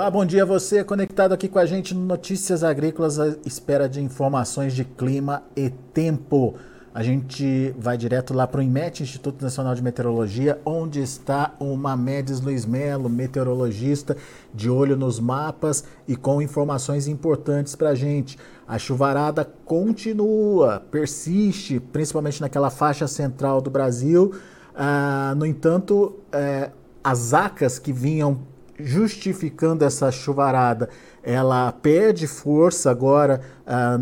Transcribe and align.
Olá, 0.00 0.10
bom 0.10 0.24
dia 0.24 0.44
a 0.44 0.46
você 0.46 0.82
conectado 0.82 1.34
aqui 1.34 1.46
com 1.46 1.58
a 1.58 1.66
gente 1.66 1.94
no 1.94 2.00
Notícias 2.00 2.64
Agrícolas, 2.64 3.20
à 3.20 3.36
espera 3.44 3.86
de 3.86 4.00
informações 4.00 4.72
de 4.72 4.82
clima 4.82 5.42
e 5.54 5.68
tempo. 5.68 6.54
A 6.94 7.02
gente 7.02 7.74
vai 7.78 7.98
direto 7.98 8.32
lá 8.32 8.46
para 8.46 8.60
o 8.60 8.62
IMET, 8.62 9.02
Instituto 9.02 9.42
Nacional 9.42 9.74
de 9.74 9.82
Meteorologia, 9.82 10.58
onde 10.64 11.02
está 11.02 11.54
o 11.60 11.76
Mamedes 11.76 12.40
Luiz 12.40 12.64
Melo, 12.64 13.10
meteorologista, 13.10 14.16
de 14.54 14.70
olho 14.70 14.96
nos 14.96 15.20
mapas 15.20 15.84
e 16.08 16.16
com 16.16 16.40
informações 16.40 17.06
importantes 17.06 17.76
para 17.76 17.90
a 17.90 17.94
gente. 17.94 18.38
A 18.66 18.78
chuvarada 18.78 19.44
continua, 19.66 20.82
persiste, 20.90 21.78
principalmente 21.78 22.40
naquela 22.40 22.70
faixa 22.70 23.06
central 23.06 23.60
do 23.60 23.68
Brasil. 23.68 24.32
Ah, 24.74 25.34
no 25.36 25.44
entanto, 25.44 26.20
é, 26.32 26.70
as 27.04 27.34
acas 27.34 27.78
que 27.78 27.92
vinham 27.92 28.48
justificando 28.84 29.84
essa 29.84 30.10
chuvarada, 30.10 30.88
ela 31.22 31.70
perde 31.72 32.26
força 32.26 32.90
agora 32.90 33.40
ah, 33.66 33.98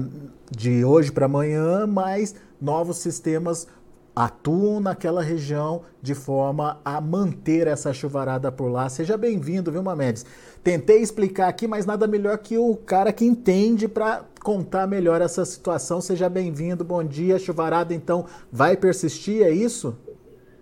de 0.51 0.85
hoje 0.85 1.13
para 1.13 1.27
amanhã, 1.27 1.87
mas 1.87 2.35
novos 2.61 2.99
sistemas 2.99 3.67
atuam 4.19 4.81
naquela 4.81 5.23
região 5.23 5.83
de 6.03 6.13
forma 6.13 6.81
a 6.85 7.01
manter 7.01 7.69
essa 7.69 7.93
chuvarada 7.93 8.51
por 8.51 8.69
lá. 8.69 8.89
Seja 8.89 9.17
bem-vindo, 9.17 9.71
viu, 9.71 9.81
Mamedes? 9.81 10.27
Tentei 10.65 11.01
explicar 11.01 11.47
aqui, 11.47 11.69
mas 11.69 11.87
nada 11.87 12.05
melhor 12.09 12.37
que 12.39 12.59
o 12.59 12.75
cara 12.75 13.13
que 13.13 13.25
entende 13.25 13.87
para 13.87 14.25
contar 14.43 14.89
melhor 14.89 15.23
essa 15.23 15.45
situação. 15.45 16.01
Seja 16.01 16.29
bem-vindo, 16.29 16.85
bom 16.85 17.05
dia. 17.05 17.39
chuvarada 17.39 17.95
então 17.95 18.27
vai 18.51 18.77
persistir, 18.77 19.43
é 19.43 19.51
isso? 19.51 19.97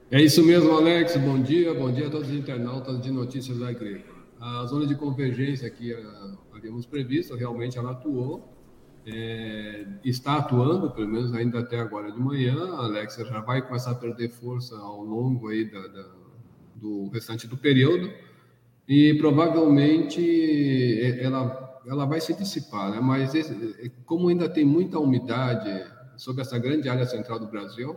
É 0.09 0.23
isso 0.23 0.41
mesmo, 0.45 0.71
Alex. 0.71 1.17
Bom 1.17 1.43
dia, 1.43 1.75
bom 1.75 1.91
dia 1.91 2.07
a 2.07 2.11
todos 2.11 2.29
os 2.29 2.35
internautas 2.35 3.01
de 3.01 3.11
Notícias 3.11 3.59
da 3.59 3.71
Agrícola. 3.71 4.17
A 4.41 4.65
zona 4.67 4.87
de 4.87 4.95
convergência 4.95 5.69
que 5.69 5.93
uh, 5.93 6.39
havíamos 6.55 6.87
previsto, 6.87 7.35
realmente 7.35 7.77
ela 7.77 7.91
atuou, 7.91 8.49
é, 9.05 9.85
está 10.05 10.37
atuando, 10.37 10.93
pelo 10.93 11.09
menos 11.09 11.35
ainda 11.35 11.59
até 11.59 11.81
agora 11.81 12.13
de 12.13 12.21
manhã. 12.21 12.55
A 12.75 12.85
Alexa 12.85 13.25
já 13.25 13.41
vai 13.41 13.61
começar 13.61 13.91
a 13.91 13.95
perder 13.97 14.29
força 14.29 14.77
ao 14.77 15.03
longo 15.03 15.49
aí 15.49 15.65
da, 15.65 15.89
da, 15.89 16.07
do 16.77 17.09
restante 17.09 17.49
do 17.49 17.57
período 17.57 18.09
e 18.87 19.13
provavelmente 19.15 20.21
é, 21.01 21.25
ela, 21.25 21.81
ela 21.85 22.05
vai 22.05 22.21
se 22.21 22.33
dissipar, 22.33 22.93
né? 22.93 23.01
mas 23.01 23.35
esse, 23.35 23.91
como 24.05 24.29
ainda 24.29 24.49
tem 24.49 24.65
muita 24.65 25.01
umidade 25.01 25.85
sobre 26.17 26.43
essa 26.43 26.57
grande 26.61 26.89
área 26.89 27.07
central 27.07 27.41
do 27.41 27.49
Brasil, 27.49 27.97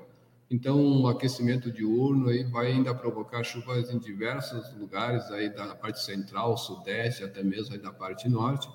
então, 0.51 1.03
o 1.03 1.07
aquecimento 1.07 1.71
diurno 1.71 2.27
aí 2.27 2.43
vai 2.43 2.67
ainda 2.71 2.93
provocar 2.95 3.43
chuvas 3.43 3.93
em 3.93 3.99
diversos 3.99 4.73
lugares 4.75 5.29
aí 5.29 5.47
da 5.49 5.75
parte 5.75 6.03
central, 6.03 6.57
sudeste, 6.57 7.23
até 7.23 7.43
mesmo 7.43 7.75
aí 7.75 7.79
da 7.79 7.91
parte 7.91 8.27
norte. 8.27 8.67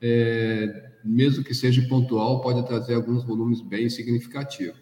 É, 0.00 0.92
mesmo 1.02 1.42
que 1.42 1.52
seja 1.52 1.82
pontual, 1.88 2.40
pode 2.40 2.64
trazer 2.64 2.94
alguns 2.94 3.24
volumes 3.24 3.60
bem 3.60 3.88
significativos. 3.90 4.78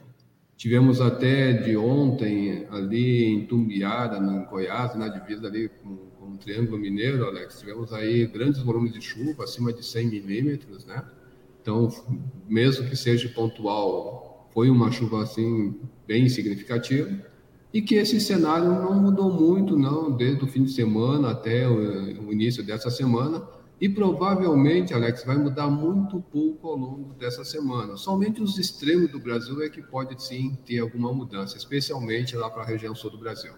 Tivemos 0.58 1.00
até 1.00 1.54
de 1.54 1.74
ontem 1.74 2.66
ali 2.70 3.24
em 3.24 3.46
Tumbiara, 3.46 4.20
no 4.20 4.44
Goiás, 4.46 4.94
na 4.94 5.08
divisa 5.08 5.46
ali 5.46 5.70
com, 5.82 5.96
com 6.18 6.32
o 6.32 6.36
Triângulo 6.36 6.78
Mineiro, 6.78 7.24
Alex, 7.24 7.60
tivemos 7.60 7.92
aí 7.94 8.26
grandes 8.26 8.60
volumes 8.60 8.92
de 8.92 9.00
chuva, 9.00 9.44
acima 9.44 9.72
de 9.72 9.84
100 9.84 10.06
milímetros, 10.06 10.84
né? 10.84 11.02
Então, 11.60 11.88
mesmo 12.48 12.88
que 12.88 12.96
seja 12.96 13.28
pontual, 13.30 14.25
foi 14.56 14.70
uma 14.70 14.90
chuva 14.90 15.22
assim 15.22 15.78
bem 16.08 16.30
significativa 16.30 17.14
e 17.74 17.82
que 17.82 17.96
esse 17.96 18.18
cenário 18.18 18.70
não 18.70 18.94
mudou 18.94 19.30
muito, 19.30 19.78
não, 19.78 20.10
desde 20.10 20.42
o 20.44 20.46
fim 20.46 20.64
de 20.64 20.72
semana 20.72 21.32
até 21.32 21.68
o, 21.68 22.32
início 22.32 22.64
dessa 22.64 22.88
semana, 22.88 23.46
e 23.78 23.86
provavelmente, 23.86 24.94
Alex, 24.94 25.24
vai 25.26 25.36
mudar 25.36 25.68
muito 25.68 26.22
pouco 26.32 26.68
ao 26.68 26.74
longo 26.74 27.12
dessa 27.18 27.44
semana. 27.44 27.98
Somente 27.98 28.40
os 28.40 28.56
extremos 28.56 29.10
do 29.10 29.20
Brasil 29.20 29.62
é 29.62 29.68
que 29.68 29.82
pode 29.82 30.22
sim 30.22 30.56
ter 30.64 30.78
alguma 30.78 31.12
mudança, 31.12 31.58
especialmente 31.58 32.34
lá 32.34 32.48
para 32.48 32.62
a 32.62 32.66
região 32.66 32.94
sul 32.94 33.10
do 33.10 33.18
Brasil. 33.18 33.52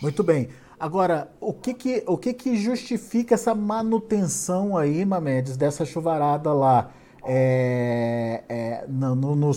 Muito 0.00 0.22
bem. 0.22 0.50
Agora, 0.78 1.32
o 1.40 1.52
que 1.52 1.74
que, 1.74 2.04
o 2.06 2.16
que 2.16 2.32
que 2.32 2.56
justifica 2.56 3.34
essa 3.34 3.56
manutenção 3.56 4.76
aí, 4.76 5.04
Mamedes, 5.04 5.56
dessa 5.56 5.84
chuvarada 5.84 6.52
lá? 6.52 6.92
É, 7.26 8.44
é, 8.48 8.84
no, 8.88 9.14
no, 9.14 9.52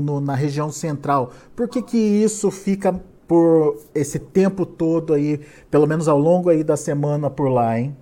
no, 0.00 0.20
na 0.20 0.34
região 0.34 0.72
central. 0.72 1.32
Por 1.54 1.68
que, 1.68 1.82
que 1.82 1.96
isso 1.96 2.50
fica 2.50 2.92
por 3.28 3.78
esse 3.94 4.18
tempo 4.18 4.64
todo 4.66 5.12
aí, 5.12 5.40
pelo 5.70 5.86
menos 5.86 6.08
ao 6.08 6.18
longo 6.18 6.48
aí 6.48 6.64
da 6.64 6.76
semana 6.76 7.30
por 7.30 7.48
lá, 7.48 7.78
hein? 7.78 7.96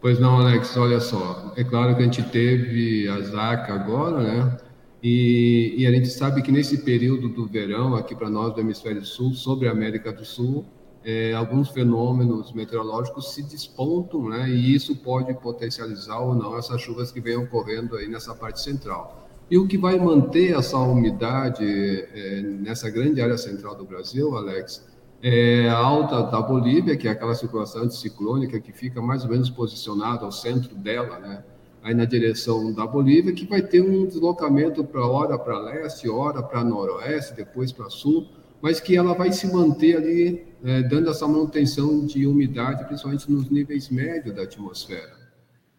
Pois 0.00 0.18
não, 0.18 0.40
Alex, 0.40 0.76
olha 0.76 1.00
só. 1.00 1.52
É 1.56 1.64
claro 1.64 1.96
que 1.96 2.02
a 2.02 2.04
gente 2.04 2.22
teve 2.24 3.08
a 3.08 3.20
ZACA 3.20 3.72
agora, 3.72 4.22
né? 4.22 4.56
E, 5.02 5.74
e 5.78 5.86
a 5.86 5.90
gente 5.90 6.08
sabe 6.08 6.42
que 6.42 6.52
nesse 6.52 6.78
período 6.78 7.28
do 7.28 7.46
verão, 7.46 7.96
aqui 7.96 8.14
para 8.14 8.30
nós 8.30 8.54
do 8.54 8.60
Hemisfério 8.60 9.04
Sul, 9.04 9.32
sobre 9.34 9.66
a 9.66 9.72
América 9.72 10.12
do 10.12 10.24
Sul, 10.24 10.64
é, 11.04 11.34
alguns 11.34 11.68
fenômenos 11.70 12.52
meteorológicos 12.52 13.34
se 13.34 13.42
despontam, 13.42 14.28
né, 14.28 14.48
e 14.48 14.74
isso 14.74 14.96
pode 14.96 15.34
potencializar 15.34 16.20
ou 16.20 16.34
não 16.34 16.56
essas 16.56 16.80
chuvas 16.80 17.10
que 17.10 17.20
vêm 17.20 17.36
ocorrendo 17.36 17.96
aí 17.96 18.08
nessa 18.08 18.34
parte 18.34 18.60
central. 18.60 19.28
E 19.50 19.58
o 19.58 19.66
que 19.66 19.76
vai 19.76 19.98
manter 19.98 20.56
essa 20.56 20.78
umidade 20.78 21.64
é, 21.64 22.40
nessa 22.42 22.88
grande 22.88 23.20
área 23.20 23.36
central 23.36 23.74
do 23.74 23.84
Brasil, 23.84 24.36
Alex, 24.36 24.86
é 25.20 25.68
a 25.68 25.76
alta 25.76 26.22
da 26.22 26.40
Bolívia, 26.40 26.96
que 26.96 27.06
é 27.06 27.10
aquela 27.10 27.34
circulação 27.34 27.82
anticiclônica 27.82 28.58
que 28.60 28.72
fica 28.72 29.00
mais 29.00 29.24
ou 29.24 29.30
menos 29.30 29.50
posicionada 29.50 30.24
ao 30.24 30.32
centro 30.32 30.74
dela, 30.74 31.18
né, 31.18 31.44
aí 31.82 31.94
na 31.94 32.04
direção 32.04 32.72
da 32.72 32.86
Bolívia, 32.86 33.32
que 33.32 33.44
vai 33.44 33.60
ter 33.60 33.82
um 33.82 34.06
deslocamento 34.06 34.84
para 34.84 35.04
hora 35.04 35.36
para 35.36 35.58
leste, 35.58 36.08
hora 36.08 36.42
para 36.42 36.62
noroeste, 36.62 37.34
depois 37.34 37.72
para 37.72 37.90
sul, 37.90 38.28
mas 38.62 38.78
que 38.78 38.96
ela 38.96 39.12
vai 39.12 39.32
se 39.32 39.52
manter 39.52 39.96
ali, 39.96 40.46
é, 40.62 40.82
dando 40.82 41.10
essa 41.10 41.26
manutenção 41.26 42.06
de 42.06 42.24
umidade, 42.24 42.84
principalmente 42.84 43.30
nos 43.30 43.50
níveis 43.50 43.90
médios 43.90 44.34
da 44.36 44.44
atmosfera. 44.44 45.20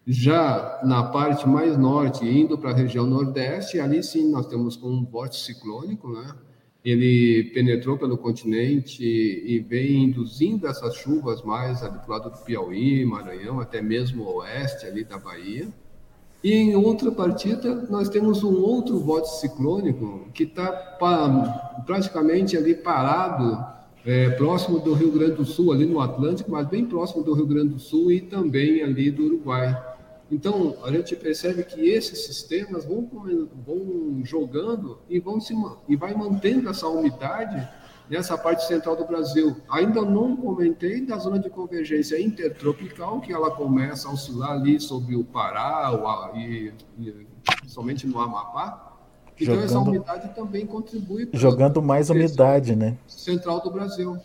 Já 0.05 0.81
na 0.83 1.01
parte 1.03 1.47
mais 1.47 1.77
norte, 1.77 2.25
indo 2.25 2.57
para 2.57 2.71
a 2.71 2.75
região 2.75 3.05
nordeste, 3.05 3.79
ali 3.79 4.03
sim 4.03 4.29
nós 4.29 4.47
temos 4.47 4.75
um 4.83 5.05
vórtice 5.05 5.53
ciclônico, 5.53 6.11
né? 6.11 6.35
Ele 6.83 7.51
penetrou 7.53 7.97
pelo 7.97 8.17
continente 8.17 9.01
e 9.01 9.59
vem 9.59 10.03
induzindo 10.03 10.67
essas 10.67 10.95
chuvas 10.95 11.41
mais 11.41 11.81
ali 11.81 11.97
do 11.97 12.11
lado 12.11 12.29
do 12.29 12.43
Piauí, 12.43 13.05
Maranhão, 13.05 13.61
até 13.61 13.81
mesmo 13.81 14.25
oeste 14.25 14.85
ali 14.85 15.05
da 15.05 15.17
Bahia. 15.17 15.69
E 16.43 16.53
em 16.53 16.75
outra 16.75 17.09
partida, 17.09 17.87
nós 17.89 18.09
temos 18.09 18.43
um 18.43 18.61
outro 18.61 18.99
vórtice 18.99 19.39
ciclônico 19.39 20.27
que 20.33 20.43
está 20.43 20.67
praticamente 21.85 22.57
ali 22.57 22.75
parado, 22.75 23.65
é, 24.05 24.29
próximo 24.31 24.79
do 24.79 24.93
Rio 24.93 25.11
Grande 25.11 25.35
do 25.35 25.45
Sul, 25.45 25.71
ali 25.71 25.85
no 25.85 26.01
Atlântico, 26.01 26.51
mas 26.51 26.67
bem 26.67 26.85
próximo 26.85 27.23
do 27.23 27.33
Rio 27.33 27.47
Grande 27.47 27.69
do 27.69 27.79
Sul 27.79 28.11
e 28.11 28.19
também 28.19 28.83
ali 28.83 29.09
do 29.09 29.23
Uruguai. 29.23 29.81
Então, 30.29 30.75
a 30.83 30.91
gente 30.91 31.15
percebe 31.15 31.63
que 31.63 31.87
esses 31.87 32.25
sistemas 32.25 32.83
vão, 32.83 33.07
vão 33.65 34.19
jogando 34.25 34.97
e, 35.09 35.19
vão 35.21 35.39
se, 35.39 35.53
e 35.87 35.95
vai 35.95 36.13
mantendo 36.13 36.69
essa 36.69 36.87
umidade 36.89 37.65
nessa 38.09 38.37
parte 38.37 38.65
central 38.67 38.95
do 38.95 39.05
Brasil. 39.05 39.55
Ainda 39.69 40.01
não 40.01 40.35
comentei 40.35 41.05
da 41.05 41.17
zona 41.17 41.39
de 41.39 41.49
convergência 41.49 42.21
intertropical, 42.21 43.21
que 43.21 43.33
ela 43.33 43.51
começa 43.51 44.07
a 44.07 44.11
oscilar 44.11 44.51
ali 44.51 44.79
sobre 44.79 45.15
o 45.15 45.23
Pará 45.23 45.91
o, 45.91 46.37
e, 46.37 46.73
e 46.99 47.27
somente 47.67 48.07
no 48.07 48.19
Amapá. 48.19 48.91
Então 49.35 49.55
jogando, 49.55 49.65
essa 49.65 49.79
umidade 49.79 50.35
também 50.35 50.65
contribui 50.65 51.25
para 51.25 51.39
jogando 51.39 51.81
mais 51.81 52.09
umidade, 52.09 52.75
né? 52.75 52.97
Central 53.07 53.61
do 53.61 53.71
Brasil. 53.71 54.17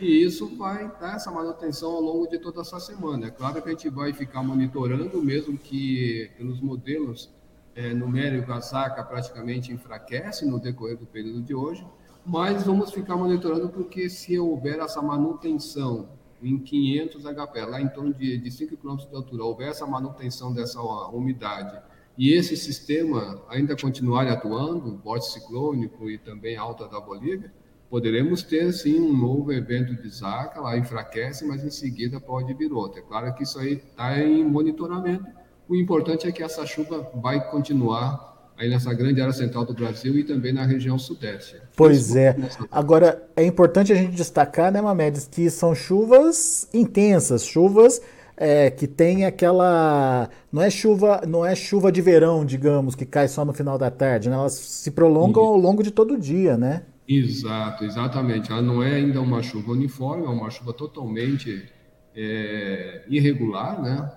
E 0.00 0.24
isso 0.24 0.56
vai 0.56 0.90
dar 0.98 1.16
essa 1.16 1.30
manutenção 1.30 1.90
ao 1.90 2.00
longo 2.00 2.26
de 2.26 2.38
toda 2.38 2.62
essa 2.62 2.80
semana. 2.80 3.26
É 3.26 3.30
claro 3.30 3.60
que 3.60 3.68
a 3.68 3.72
gente 3.72 3.88
vai 3.90 4.12
ficar 4.14 4.42
monitorando, 4.42 5.22
mesmo 5.22 5.58
que 5.58 6.30
pelos 6.38 6.58
modelos 6.60 7.30
é, 7.74 7.92
numéricos 7.92 8.50
a 8.50 8.60
saca 8.62 9.04
praticamente 9.04 9.72
enfraquece 9.72 10.46
no 10.46 10.58
decorrer 10.58 10.96
do 10.96 11.06
período 11.06 11.42
de 11.42 11.54
hoje, 11.54 11.86
mas 12.24 12.64
vamos 12.64 12.92
ficar 12.92 13.16
monitorando 13.16 13.68
porque 13.68 14.08
se 14.08 14.38
houver 14.38 14.78
essa 14.78 15.00
manutenção 15.00 16.08
em 16.42 16.58
500 16.58 17.24
HP, 17.24 17.60
lá 17.66 17.80
em 17.80 17.88
torno 17.88 18.14
de, 18.14 18.38
de 18.38 18.50
5 18.50 18.76
km 18.76 18.96
de 18.96 19.14
altura, 19.14 19.44
houver 19.44 19.68
essa 19.68 19.86
manutenção 19.86 20.52
dessa 20.52 20.80
umidade 20.80 21.80
e 22.16 22.34
esse 22.34 22.56
sistema 22.56 23.42
ainda 23.48 23.76
continuar 23.76 24.26
atuando, 24.26 24.92
bote 24.92 25.32
ciclônico 25.32 26.10
e 26.10 26.18
também 26.18 26.56
alta 26.56 26.86
da 26.86 27.00
Bolívia, 27.00 27.52
poderemos 27.88 28.42
ter 28.42 28.72
sim 28.72 29.00
um 29.00 29.16
novo 29.16 29.52
evento 29.52 29.94
de 29.94 30.08
zaca, 30.10 30.60
lá 30.60 30.76
enfraquece, 30.76 31.46
mas 31.46 31.64
em 31.64 31.70
seguida 31.70 32.20
pode 32.20 32.52
vir 32.54 32.72
outro. 32.72 33.00
É 33.00 33.02
claro 33.02 33.32
que 33.34 33.42
isso 33.42 33.58
aí 33.58 33.72
está 33.72 34.18
em 34.22 34.44
monitoramento. 34.44 35.24
O 35.68 35.74
importante 35.74 36.26
é 36.26 36.32
que 36.32 36.42
essa 36.42 36.66
chuva 36.66 37.10
vai 37.14 37.50
continuar 37.50 38.39
aí 38.60 38.68
nessa 38.68 38.92
grande 38.92 39.20
área 39.22 39.32
central 39.32 39.64
do 39.64 39.72
Brasil 39.72 40.18
e 40.18 40.22
também 40.22 40.52
na 40.52 40.66
região 40.66 40.98
sudeste. 40.98 41.56
Pois 41.74 42.14
é. 42.14 42.36
Agora, 42.70 43.26
é 43.34 43.42
importante 43.42 43.90
a 43.90 43.96
gente 43.96 44.14
destacar, 44.14 44.70
né, 44.70 44.82
Mamedes, 44.82 45.26
que 45.26 45.48
são 45.48 45.74
chuvas 45.74 46.68
intensas, 46.74 47.44
chuvas 47.44 48.02
é, 48.36 48.70
que 48.70 48.86
tem 48.86 49.24
aquela. 49.24 50.28
Não 50.52 50.60
é 50.60 50.68
chuva, 50.68 51.22
não 51.26 51.44
é 51.44 51.54
chuva 51.54 51.90
de 51.90 52.02
verão, 52.02 52.44
digamos, 52.44 52.94
que 52.94 53.06
cai 53.06 53.28
só 53.28 53.46
no 53.46 53.54
final 53.54 53.78
da 53.78 53.90
tarde, 53.90 54.28
né? 54.28 54.36
Elas 54.36 54.52
se 54.52 54.90
prolongam 54.90 55.42
ao 55.42 55.56
longo 55.56 55.82
de 55.82 55.90
todo 55.90 56.14
o 56.14 56.18
dia, 56.18 56.58
né? 56.58 56.82
Exato, 57.08 57.84
exatamente. 57.84 58.52
Ela 58.52 58.62
não 58.62 58.82
é 58.82 58.96
ainda 58.96 59.20
uma 59.22 59.42
chuva 59.42 59.72
uniforme, 59.72 60.26
é 60.26 60.28
uma 60.28 60.50
chuva 60.50 60.72
totalmente 60.74 61.66
é, 62.14 63.04
irregular, 63.08 63.80
né? 63.80 64.10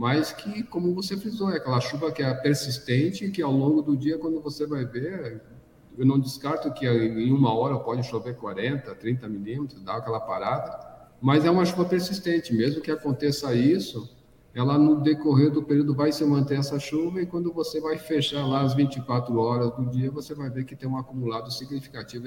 Mas 0.00 0.32
que, 0.32 0.62
como 0.62 0.94
você 0.94 1.14
frisou, 1.14 1.50
é 1.50 1.58
aquela 1.58 1.78
chuva 1.78 2.10
que 2.10 2.22
é 2.22 2.32
persistente, 2.32 3.30
que 3.30 3.42
ao 3.42 3.52
longo 3.52 3.82
do 3.82 3.94
dia, 3.94 4.16
quando 4.16 4.40
você 4.40 4.66
vai 4.66 4.82
ver, 4.82 5.42
eu 5.98 6.06
não 6.06 6.18
descarto 6.18 6.72
que 6.72 6.86
em 6.86 7.30
uma 7.30 7.52
hora 7.52 7.78
pode 7.78 8.02
chover 8.04 8.34
40, 8.34 8.94
30 8.94 9.28
milímetros, 9.28 9.82
dar 9.82 9.96
aquela 9.96 10.18
parada, 10.18 11.10
mas 11.20 11.44
é 11.44 11.50
uma 11.50 11.66
chuva 11.66 11.84
persistente. 11.84 12.54
Mesmo 12.54 12.80
que 12.80 12.90
aconteça 12.90 13.54
isso, 13.54 14.08
ela 14.54 14.78
no 14.78 15.02
decorrer 15.02 15.50
do 15.50 15.62
período 15.62 15.94
vai 15.94 16.10
se 16.12 16.24
manter 16.24 16.58
essa 16.58 16.78
chuva 16.78 17.20
e 17.20 17.26
quando 17.26 17.52
você 17.52 17.78
vai 17.78 17.98
fechar 17.98 18.46
lá 18.46 18.62
as 18.62 18.72
24 18.72 19.38
horas 19.38 19.70
do 19.76 19.84
dia, 19.84 20.10
você 20.10 20.34
vai 20.34 20.48
ver 20.48 20.64
que 20.64 20.74
tem 20.74 20.88
um 20.88 20.96
acumulado 20.96 21.52
significativo 21.52 22.24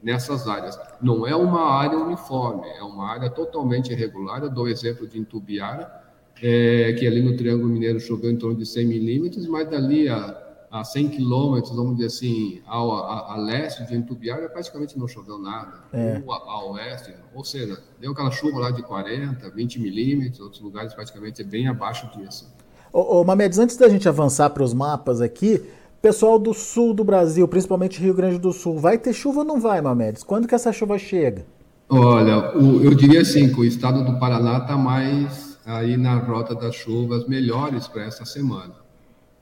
nessas 0.00 0.46
áreas. 0.46 0.78
Não 1.02 1.26
é 1.26 1.34
uma 1.34 1.68
área 1.68 1.98
uniforme, 1.98 2.68
é 2.68 2.82
uma 2.84 3.10
área 3.10 3.28
totalmente 3.28 3.92
irregular. 3.92 4.40
Eu 4.44 4.50
dou 4.50 4.68
exemplo 4.68 5.04
de 5.04 5.18
Intubiara, 5.18 6.06
é, 6.42 6.92
que 6.92 7.06
ali 7.06 7.22
no 7.22 7.36
Triângulo 7.36 7.68
Mineiro 7.68 8.00
choveu 8.00 8.30
em 8.30 8.36
torno 8.36 8.56
de 8.56 8.66
100 8.66 8.86
milímetros, 8.86 9.46
mas 9.46 9.68
dali 9.68 10.08
a 10.08 10.48
a 10.70 10.84
100 10.84 11.08
quilômetros, 11.08 11.74
vamos 11.74 11.96
dizer 11.96 12.06
assim, 12.06 12.60
ao, 12.66 12.92
a, 12.92 13.34
a, 13.34 13.36
leste 13.36 13.86
de 13.86 13.96
Entubiara, 13.96 14.48
praticamente 14.48 14.98
não 14.98 15.08
choveu 15.08 15.38
nada. 15.38 15.72
É. 15.92 16.22
Ou 16.24 16.32
a, 16.32 16.36
a, 16.36 16.64
oeste, 16.72 17.14
ou 17.34 17.44
seja, 17.44 17.78
deu 18.00 18.12
aquela 18.12 18.30
chuva 18.30 18.58
lá 18.58 18.70
de 18.70 18.82
40, 18.82 19.48
20 19.50 19.80
milímetros, 19.80 20.40
outros 20.40 20.60
lugares 20.60 20.92
praticamente 20.92 21.40
é 21.40 21.44
bem 21.44 21.68
abaixo 21.68 22.10
disso. 22.16 22.52
Ô, 22.92 23.20
ô 23.20 23.24
Mamedes, 23.24 23.58
antes 23.58 23.76
da 23.76 23.88
gente 23.88 24.08
avançar 24.08 24.50
para 24.50 24.62
os 24.62 24.74
mapas 24.74 25.20
aqui, 25.20 25.62
pessoal 26.02 26.38
do 26.38 26.52
sul 26.52 26.92
do 26.92 27.02
Brasil, 27.02 27.48
principalmente 27.48 28.00
Rio 28.00 28.14
Grande 28.14 28.38
do 28.38 28.52
Sul, 28.52 28.78
vai 28.78 28.98
ter 28.98 29.12
chuva 29.12 29.40
ou 29.40 29.44
não 29.44 29.60
vai, 29.60 29.80
Mamedes? 29.80 30.22
Quando 30.22 30.46
que 30.46 30.54
essa 30.54 30.72
chuva 30.72 30.98
chega? 30.98 31.46
Olha, 31.88 32.54
o, 32.54 32.82
eu 32.84 32.94
diria 32.94 33.22
assim 33.22 33.50
que 33.50 33.58
o 33.58 33.64
estado 33.64 34.04
do 34.04 34.18
Paraná 34.18 34.58
está 34.58 34.76
mais 34.76 35.47
aí 35.68 35.96
na 35.96 36.16
rota 36.16 36.54
das 36.54 36.74
chuvas 36.74 37.26
melhores 37.26 37.86
para 37.86 38.04
essa 38.04 38.24
semana 38.24 38.88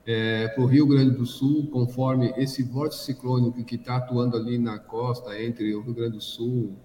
é, 0.07 0.47
para 0.49 0.63
o 0.63 0.67
Rio 0.67 0.87
Grande 0.87 1.17
do 1.17 1.27
Sul, 1.27 1.69
conforme 1.73 2.33
esse 2.37 2.63
vórtice 2.63 3.05
ciclônico 3.05 3.63
que 3.65 3.75
está 3.75 3.97
atuando 3.97 4.37
ali 4.37 4.57
na 4.57 4.79
costa 4.79 5.41
entre 5.43 5.75
o 5.75 5.83
Rio 5.83 5.95
Grande 5.95 6.17
do 6.17 6.21
Sul 6.23 6.77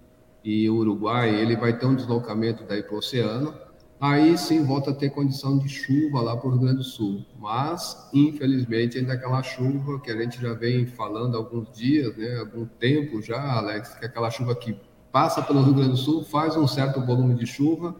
e 0.42 0.68
o 0.68 0.74
Uruguai, 0.74 1.32
ele 1.40 1.56
vai 1.56 1.78
ter 1.78 1.86
um 1.86 1.94
deslocamento 1.94 2.64
daí 2.64 2.82
para 2.82 2.94
o 2.94 2.98
oceano. 2.98 3.54
Aí 4.00 4.36
sim 4.36 4.64
volta 4.64 4.90
a 4.90 4.94
ter 4.94 5.10
condição 5.10 5.56
de 5.56 5.68
chuva 5.68 6.20
lá 6.20 6.36
para 6.36 6.48
o 6.48 6.50
Rio 6.50 6.60
Grande 6.62 6.78
do 6.78 6.84
Sul. 6.84 7.24
Mas, 7.38 8.08
infelizmente, 8.12 8.98
ainda 8.98 9.12
aquela 9.12 9.40
chuva 9.44 10.00
que 10.00 10.10
a 10.10 10.16
gente 10.20 10.40
já 10.40 10.52
vem 10.52 10.86
falando 10.86 11.36
há 11.36 11.38
alguns 11.38 11.70
dias, 11.70 12.16
né, 12.16 12.40
algum 12.40 12.66
tempo 12.66 13.22
já, 13.22 13.40
Alex, 13.52 13.94
que 13.94 14.04
é 14.04 14.08
aquela 14.08 14.28
chuva 14.28 14.56
que 14.56 14.76
passa 15.12 15.40
pelo 15.40 15.62
Rio 15.62 15.74
Grande 15.74 15.90
do 15.90 15.96
Sul, 15.96 16.24
faz 16.24 16.56
um 16.56 16.66
certo 16.66 17.00
volume 17.06 17.36
de 17.36 17.46
chuva, 17.46 17.94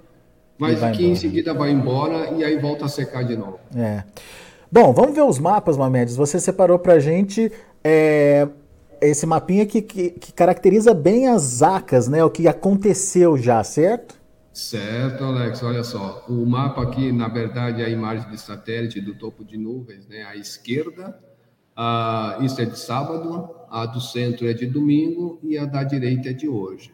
mas 0.59 0.79
que 0.79 0.87
embora. 0.87 1.03
em 1.03 1.15
seguida 1.17 1.55
vai 1.55 1.71
embora 1.71 2.31
e 2.33 2.45
aí 2.45 2.59
volta 2.59 2.85
a 2.85 2.89
secar 2.89 3.25
de 3.25 3.37
novo. 3.37 3.59
É. 3.75 4.05
Bom, 4.71 4.93
vamos 4.93 5.15
ver 5.15 5.23
os 5.23 5.39
mapas, 5.39 5.77
Mamedes. 5.77 6.17
Você 6.17 6.41
separou 6.41 6.79
para 6.79 6.95
a 6.95 6.99
gente 6.99 7.53
é, 7.85 8.49
esse 9.03 9.27
mapinha 9.27 9.67
que, 9.67 9.83
que, 9.83 10.11
que, 10.11 10.33
caracteriza 10.33 10.95
bem 10.95 11.29
as 11.29 11.43
zacas, 11.43 12.09
né? 12.09 12.25
O 12.25 12.31
que 12.31 12.47
aconteceu 12.49 13.37
já, 13.37 13.63
certo? 13.65 14.15
Certo, 14.53 15.25
Alex. 15.25 15.63
Olha 15.63 15.83
só, 15.83 16.25
o 16.29 16.47
mapa 16.47 16.83
aqui, 16.83 17.11
na 17.11 17.29
verdade, 17.29 17.83
é 17.83 17.87
a 17.87 17.91
imagem 17.91 18.31
de 18.31 18.41
satélite 18.41 19.01
do 19.01 19.15
topo 19.15 19.45
de 19.45 19.59
nuvens, 19.59 20.07
né? 20.07 20.23
À 20.23 20.37
esquerda, 20.37 21.19
a, 21.77 22.39
isso 22.41 22.61
é 22.61 22.65
de 22.65 22.79
sábado, 22.79 23.51
a 23.71 23.87
do 23.87 24.01
centro 24.01 24.47
é 24.47 24.53
de 24.53 24.67
domingo 24.67 25.41
e 25.43 25.59
a 25.59 25.65
da 25.65 25.83
direita 25.83 26.31
é 26.31 26.33
de 26.33 26.49
hoje. 26.49 26.93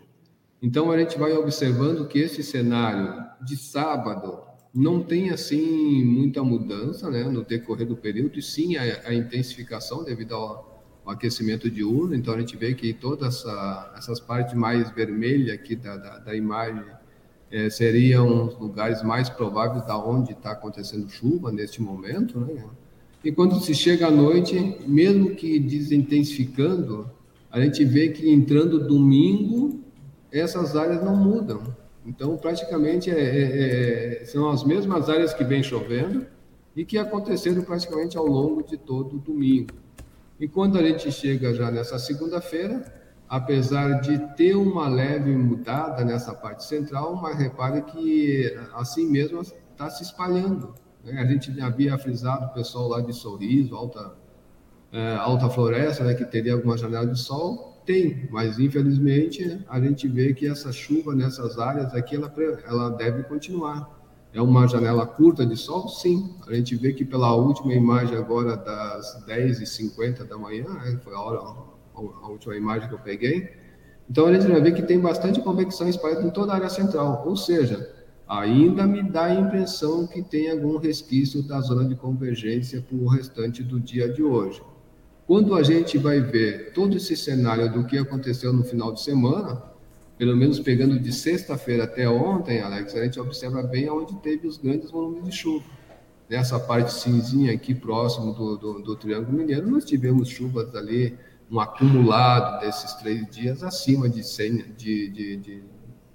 Então, 0.60 0.90
a 0.90 0.98
gente 0.98 1.18
vai 1.18 1.32
observando 1.32 2.06
que 2.08 2.18
esse 2.18 2.42
cenário 2.42 3.24
de 3.44 3.56
sábado 3.56 4.48
não 4.74 5.02
tem 5.02 5.30
assim 5.30 6.04
muita 6.04 6.42
mudança 6.42 7.10
né, 7.10 7.24
no 7.24 7.42
decorrer 7.42 7.86
do 7.86 7.96
período, 7.96 8.38
e 8.38 8.42
sim 8.42 8.76
a, 8.76 9.08
a 9.08 9.14
intensificação 9.14 10.04
devido 10.04 10.34
ao, 10.34 10.84
ao, 11.04 11.12
aquecimento 11.12 11.70
diurno. 11.70 12.14
Então 12.14 12.34
a 12.34 12.38
gente 12.38 12.56
vê 12.56 12.74
que 12.74 12.92
todas 12.92 13.36
essa, 13.36 13.94
essas 13.96 14.20
partes 14.20 14.54
mais 14.54 14.90
vermelhas 14.90 15.54
aqui 15.54 15.74
da, 15.74 15.96
da, 15.96 16.18
da 16.18 16.36
imagem 16.36 16.84
é, 17.50 17.70
seriam 17.70 18.46
os 18.46 18.58
lugares 18.58 19.02
mais 19.02 19.28
prováveis 19.28 19.86
da 19.86 19.98
onde 19.98 20.32
está 20.32 20.52
acontecendo 20.52 21.08
chuva 21.08 21.50
neste 21.50 21.80
momento. 21.80 22.38
Né? 22.38 22.62
E 23.24 23.32
quando 23.32 23.58
se 23.60 23.74
chega 23.74 24.06
à 24.06 24.10
noite, 24.10 24.76
mesmo 24.86 25.34
que 25.34 25.58
desintensificando, 25.58 27.10
a 27.50 27.60
gente 27.60 27.84
vê 27.84 28.10
que 28.10 28.30
entrando 28.30 28.86
domingo, 28.86 29.82
essas 30.32 30.76
áreas 30.76 31.02
não 31.02 31.16
mudam. 31.16 31.62
Então, 32.04 32.36
praticamente, 32.36 33.10
é, 33.10 33.20
é, 33.20 34.22
é, 34.22 34.24
são 34.24 34.48
as 34.48 34.64
mesmas 34.64 35.08
áreas 35.08 35.34
que 35.34 35.44
vem 35.44 35.62
chovendo 35.62 36.26
e 36.74 36.84
que 36.84 36.96
aconteceram 36.96 37.62
praticamente 37.62 38.16
ao 38.16 38.26
longo 38.26 38.62
de 38.62 38.76
todo 38.76 39.16
o 39.16 39.18
domingo. 39.18 39.74
E 40.40 40.46
quando 40.46 40.78
a 40.78 40.82
gente 40.82 41.10
chega 41.10 41.52
já 41.52 41.70
nessa 41.70 41.98
segunda-feira, 41.98 42.84
apesar 43.28 44.00
de 44.00 44.18
ter 44.36 44.54
uma 44.54 44.88
leve 44.88 45.30
mudada 45.32 46.04
nessa 46.04 46.32
parte 46.32 46.64
central, 46.64 47.16
mas 47.16 47.36
repare 47.36 47.82
que 47.82 48.56
assim 48.74 49.06
mesmo 49.06 49.42
está 49.42 49.90
se 49.90 50.02
espalhando. 50.02 50.74
Né? 51.04 51.20
A 51.20 51.26
gente 51.26 51.60
havia 51.60 51.98
frisado 51.98 52.46
o 52.46 52.48
pessoal 52.50 52.88
lá 52.88 53.00
de 53.00 53.12
Sorriso, 53.12 53.74
Alta, 53.74 54.14
é, 54.92 55.14
Alta 55.16 55.50
Floresta, 55.50 56.04
né, 56.04 56.14
que 56.14 56.24
teria 56.24 56.54
alguma 56.54 56.78
janela 56.78 57.06
de 57.06 57.18
sol, 57.18 57.77
tem, 57.88 58.28
mas 58.30 58.58
infelizmente 58.58 59.64
a 59.66 59.80
gente 59.80 60.06
vê 60.06 60.34
que 60.34 60.46
essa 60.46 60.70
chuva 60.70 61.14
nessas 61.14 61.58
áreas 61.58 61.94
aqui 61.94 62.16
ela, 62.16 62.30
ela 62.66 62.90
deve 62.90 63.22
continuar. 63.22 63.96
É 64.30 64.42
uma 64.42 64.68
janela 64.68 65.06
curta 65.06 65.46
de 65.46 65.56
sol? 65.56 65.88
Sim. 65.88 66.36
A 66.46 66.52
gente 66.54 66.76
vê 66.76 66.92
que 66.92 67.02
pela 67.02 67.34
última 67.34 67.72
imagem 67.72 68.14
agora 68.18 68.58
das 68.58 69.24
10h50 69.26 70.28
da 70.28 70.36
manhã, 70.36 70.68
né, 70.68 71.00
foi 71.02 71.14
a, 71.14 71.18
hora, 71.18 71.38
a 71.94 72.28
última 72.28 72.54
imagem 72.54 72.90
que 72.90 72.94
eu 72.94 72.98
peguei, 72.98 73.56
então 74.10 74.26
a 74.26 74.34
gente 74.34 74.46
vai 74.46 74.60
ver 74.60 74.74
que 74.74 74.82
tem 74.82 75.00
bastante 75.00 75.40
convecção 75.40 75.88
espalhada 75.88 76.26
em 76.26 76.30
toda 76.30 76.52
a 76.52 76.56
área 76.56 76.68
central, 76.68 77.24
ou 77.26 77.36
seja, 77.38 77.90
ainda 78.28 78.86
me 78.86 79.02
dá 79.02 79.24
a 79.24 79.34
impressão 79.34 80.06
que 80.06 80.22
tem 80.22 80.50
algum 80.50 80.76
resquício 80.76 81.42
da 81.42 81.58
zona 81.62 81.88
de 81.88 81.96
convergência 81.96 82.82
para 82.82 82.96
o 82.98 83.08
restante 83.08 83.62
do 83.62 83.80
dia 83.80 84.12
de 84.12 84.22
hoje. 84.22 84.60
Quando 85.28 85.54
a 85.54 85.62
gente 85.62 85.98
vai 85.98 86.22
ver 86.22 86.72
todo 86.72 86.96
esse 86.96 87.14
cenário 87.14 87.70
do 87.70 87.84
que 87.84 87.98
aconteceu 87.98 88.50
no 88.50 88.64
final 88.64 88.94
de 88.94 89.02
semana, 89.02 89.62
pelo 90.16 90.34
menos 90.34 90.58
pegando 90.58 90.98
de 90.98 91.12
sexta-feira 91.12 91.84
até 91.84 92.08
ontem, 92.08 92.62
Alex, 92.62 92.94
a 92.94 93.04
gente 93.04 93.20
observa 93.20 93.62
bem 93.62 93.90
onde 93.90 94.16
teve 94.20 94.48
os 94.48 94.56
grandes 94.56 94.90
volumes 94.90 95.22
de 95.22 95.30
chuva. 95.30 95.66
Nessa 96.30 96.58
parte 96.58 96.94
cinzinha 96.94 97.52
aqui 97.52 97.74
próximo 97.74 98.32
do, 98.32 98.56
do, 98.56 98.82
do 98.82 98.96
Triângulo 98.96 99.36
Mineiro, 99.36 99.70
nós 99.70 99.84
tivemos 99.84 100.30
chuvas 100.30 100.74
ali, 100.74 101.14
um 101.50 101.60
acumulado 101.60 102.60
desses 102.60 102.94
três 102.94 103.28
dias 103.28 103.62
acima 103.62 104.08
de, 104.08 104.24
100, 104.24 104.72
de, 104.78 105.08
de, 105.10 105.36
de, 105.36 105.62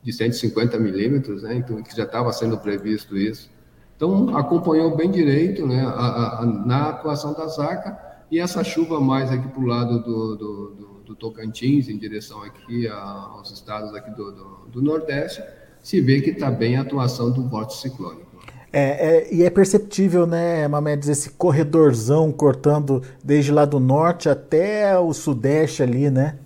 de 0.02 0.12
150 0.12 0.80
milímetros, 0.80 1.44
né? 1.44 1.54
então, 1.54 1.84
que 1.84 1.96
já 1.96 2.06
estava 2.06 2.34
sendo 2.34 2.58
previsto 2.58 3.16
isso. 3.16 3.52
Então, 3.96 4.36
acompanhou 4.36 4.98
bem 4.98 5.12
direito 5.12 5.68
né, 5.68 5.86
a, 5.86 6.40
a, 6.40 6.46
na 6.48 6.90
atuação 6.90 7.32
da 7.34 7.46
ZACA, 7.46 8.13
e 8.34 8.40
essa 8.40 8.64
chuva 8.64 9.00
mais 9.00 9.32
aqui 9.32 9.48
para 9.48 9.62
o 9.62 9.66
lado 9.68 10.00
do, 10.00 10.36
do, 10.36 10.70
do, 10.72 10.88
do, 11.06 11.16
Tocantins, 11.16 11.88
em 11.88 11.96
direção 12.00 12.42
aqui 12.42 12.88
aos 12.88 13.52
estados 13.52 13.94
aqui 13.94 14.10
do, 14.10 14.32
do, 14.72 14.82
Nordeste, 14.82 15.44
se 15.84 16.02
vê 16.02 16.20
que 16.20 16.32
está 16.32 16.50
bem 16.50 16.76
a 16.76 16.82
atuação 16.82 17.30
do 17.30 17.48
vórtice 17.48 17.84
ciclônico. 17.84 18.26
É, 18.72 18.82
é, 18.82 19.34
e 19.36 19.44
é 19.44 19.52
perceptível, 19.52 20.26
né, 20.26 20.68
Mamedes, 20.68 21.10
esse 21.10 21.30
corredorzão 21.30 22.32
cortando 22.32 23.04
desde 23.24 23.52
lá 23.52 23.66
do 23.66 23.80
norte 23.80 24.28
até 24.28 24.98
o 24.98 25.14
sudeste 25.14 25.84
ali, 25.84 26.10
né? 26.10 26.40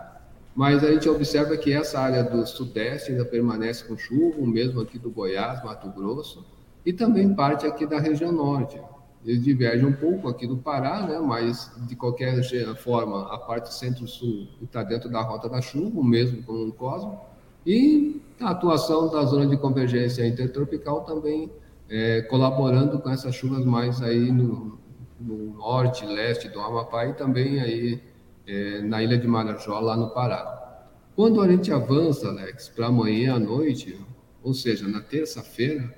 mas 0.54 0.84
a 0.84 0.92
gente 0.92 1.08
observa 1.08 1.56
que 1.56 1.72
essa 1.72 1.98
área 1.98 2.22
do 2.22 2.46
sudeste 2.46 3.12
ainda 3.12 3.24
permanece 3.24 3.84
com 3.84 3.96
chuva, 3.96 4.38
o 4.38 4.46
mesmo 4.46 4.80
aqui 4.80 4.98
do 4.98 5.10
Goiás, 5.10 5.64
Mato 5.64 5.88
Grosso, 5.88 6.44
e 6.84 6.92
também 6.92 7.34
parte 7.34 7.66
aqui 7.66 7.86
da 7.86 7.98
região 7.98 8.32
norte. 8.32 8.78
Eles 9.24 9.42
divergem 9.42 9.86
um 9.86 9.92
pouco 9.92 10.28
aqui 10.28 10.46
do 10.46 10.56
Pará, 10.56 11.06
né? 11.06 11.18
mas 11.20 11.70
de 11.86 11.94
qualquer 11.94 12.42
forma, 12.76 13.32
a 13.32 13.38
parte 13.38 13.72
centro-sul 13.72 14.48
está 14.60 14.82
dentro 14.82 15.08
da 15.08 15.22
rota 15.22 15.48
da 15.48 15.60
chuva, 15.60 16.00
o 16.00 16.04
mesmo 16.04 16.42
com 16.42 16.52
o 16.52 16.72
Cosmo, 16.72 17.20
e 17.64 18.20
a 18.40 18.50
atuação 18.50 19.08
da 19.08 19.24
zona 19.24 19.46
de 19.46 19.56
convergência 19.56 20.26
intertropical 20.26 21.02
também 21.02 21.50
é, 21.88 22.22
colaborando 22.22 22.98
com 22.98 23.10
essas 23.10 23.34
chuvas 23.34 23.64
mais 23.64 24.02
aí 24.02 24.32
no, 24.32 24.78
no 25.20 25.54
norte, 25.54 26.04
leste 26.04 26.48
do 26.48 26.60
Amapá 26.60 27.06
e 27.06 27.14
também 27.14 27.60
aí 27.60 28.02
é, 28.46 28.80
na 28.80 29.02
ilha 29.02 29.16
de 29.16 29.28
Marajó, 29.28 29.78
lá 29.78 29.96
no 29.96 30.10
Pará. 30.10 30.88
Quando 31.14 31.40
a 31.40 31.48
gente 31.48 31.70
avança, 31.70 32.28
Alex, 32.28 32.70
para 32.70 32.86
amanhã 32.86 33.36
à 33.36 33.38
noite, 33.38 34.00
ou 34.42 34.54
seja, 34.54 34.88
na 34.88 35.00
terça-feira, 35.00 35.94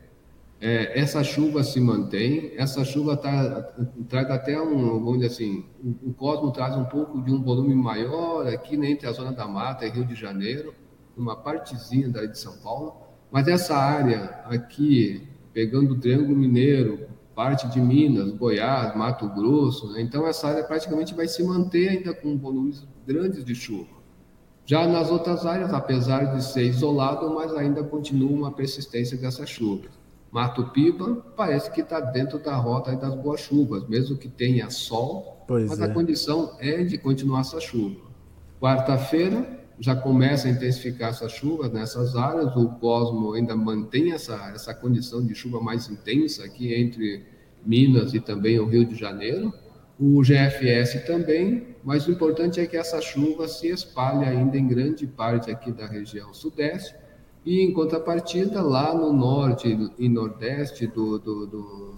é, 0.64 0.99
essa 0.99 1.23
chuva 1.23 1.62
se 1.62 1.78
mantém, 1.78 2.52
essa 2.56 2.87
chuva 2.87 3.18
tá, 3.18 3.71
traz 4.09 4.30
até 4.30 4.59
um, 4.59 4.92
vamos 4.92 5.18
dizer 5.18 5.26
assim, 5.26 5.66
o, 5.85 6.09
o 6.09 6.14
Cosmo 6.14 6.50
traz 6.52 6.75
um 6.75 6.87
pouco 6.87 7.21
de 7.21 7.30
um 7.30 7.42
volume 7.42 7.75
maior 7.75 8.47
aqui 8.47 8.75
né, 8.75 8.88
entre 8.88 9.06
a 9.06 9.12
zona 9.12 9.30
da 9.30 9.47
mata 9.47 9.85
e 9.85 9.90
Rio 9.90 10.06
de 10.06 10.14
Janeiro, 10.14 10.75
uma 11.14 11.37
partezinha 11.37 12.09
da 12.09 12.25
de 12.25 12.38
São 12.38 12.56
Paulo, 12.62 12.94
mas 13.30 13.47
essa 13.47 13.76
área 13.76 14.42
aqui, 14.47 15.28
pegando 15.52 15.92
o 15.92 16.00
Triângulo 16.00 16.35
Mineiro, 16.35 17.09
parte 17.35 17.68
de 17.68 17.78
Minas, 17.78 18.30
Goiás, 18.30 18.97
Mato 18.97 19.28
Grosso, 19.28 19.92
né? 19.92 20.00
então 20.00 20.26
essa 20.26 20.49
área 20.49 20.64
praticamente 20.64 21.14
vai 21.14 21.28
se 21.28 21.42
manter 21.42 21.90
ainda 21.90 22.14
com 22.14 22.38
volumes 22.38 22.88
grandes 23.06 23.44
de 23.44 23.54
chuva. 23.54 23.92
Já 24.64 24.88
nas 24.88 25.11
outras 25.11 25.44
áreas, 25.44 25.75
apesar 25.75 26.35
de 26.35 26.42
ser 26.42 26.62
isolado, 26.62 27.35
mas 27.35 27.52
ainda 27.52 27.85
continua 27.85 28.30
uma 28.30 28.50
persistência 28.50 29.18
dessas 29.18 29.50
chuvas. 29.50 30.03
Mato 30.35 30.64
Piba 30.73 31.25
parece 31.37 31.71
que 31.71 31.81
está 31.81 32.00
dentro 32.00 32.41
da 32.41 32.57
rota 32.57 32.97
das 32.97 33.14
boas 33.14 33.41
chuvas, 33.41 33.87
mesmo 33.88 34.17
que 34.17 34.29
tenha 34.29 34.69
sol, 34.69 35.45
pois 35.47 35.69
mas 35.69 35.79
é. 35.79 35.85
a 35.85 35.88
condição 35.88 36.57
é 36.59 36.83
de 36.83 36.99
continuar 36.99 37.43
essa 37.43 37.61
chuva. 37.61 38.00
Quarta-feira 38.61 39.47
já 39.79 39.95
começa 39.95 40.49
a 40.49 40.50
intensificar 40.50 41.11
essas 41.11 41.31
chuvas 41.31 41.71
nessas 41.71 42.17
áreas, 42.17 42.57
o 42.57 42.69
Cosmo 42.81 43.35
ainda 43.35 43.55
mantém 43.55 44.11
essa, 44.11 44.50
essa 44.53 44.75
condição 44.75 45.25
de 45.25 45.37
chuva 45.37 45.61
mais 45.61 45.88
intensa 45.88 46.45
aqui 46.45 46.75
entre 46.75 47.25
Minas 47.64 48.12
e 48.12 48.19
também 48.19 48.59
o 48.59 48.67
Rio 48.67 48.85
de 48.85 48.97
Janeiro, 48.97 49.55
o 50.00 50.21
GFS 50.21 51.07
também, 51.07 51.76
mas 51.85 52.09
o 52.09 52.11
importante 52.11 52.59
é 52.59 52.67
que 52.67 52.76
essa 52.76 53.00
chuva 53.00 53.47
se 53.47 53.69
espalhe 53.69 54.25
ainda 54.25 54.59
em 54.59 54.67
grande 54.67 55.07
parte 55.07 55.49
aqui 55.49 55.71
da 55.71 55.87
região 55.87 56.35
sudeste, 56.35 57.03
e 57.44 57.60
em 57.60 57.72
contrapartida, 57.72 58.62
lá 58.62 58.94
no 58.94 59.12
norte 59.12 59.92
e 59.98 60.08
nordeste 60.08 60.86
do, 60.86 61.18
do, 61.18 61.46
do, 61.46 61.94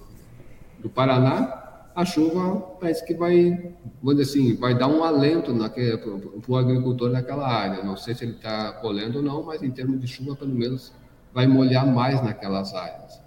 do 0.81 0.91
Paraná, 0.91 1.67
a 1.95 2.05
chuva 2.05 2.61
parece 2.81 3.05
que 3.07 3.15
vai, 3.15 3.75
vamos 4.03 4.19
dizer 4.19 4.31
assim, 4.31 4.57
vai 4.57 4.77
dar 4.77 4.89
um 4.89 5.03
alento 5.03 5.55
para 5.55 6.53
o 6.53 6.57
agricultor 6.57 7.11
naquela 7.11 7.49
área. 7.49 7.83
Não 7.83 7.97
sei 7.97 8.15
se 8.15 8.25
ele 8.25 8.33
está 8.33 8.73
colhendo 8.73 9.19
ou 9.19 9.25
não, 9.25 9.43
mas 9.43 9.63
em 9.63 9.71
termos 9.71 10.01
de 10.01 10.07
chuva, 10.07 10.37
pelo 10.37 10.53
menos, 10.53 10.93
vai 11.33 11.47
molhar 11.47 11.87
mais 11.87 12.23
naquelas 12.23 12.75
áreas. 12.75 13.21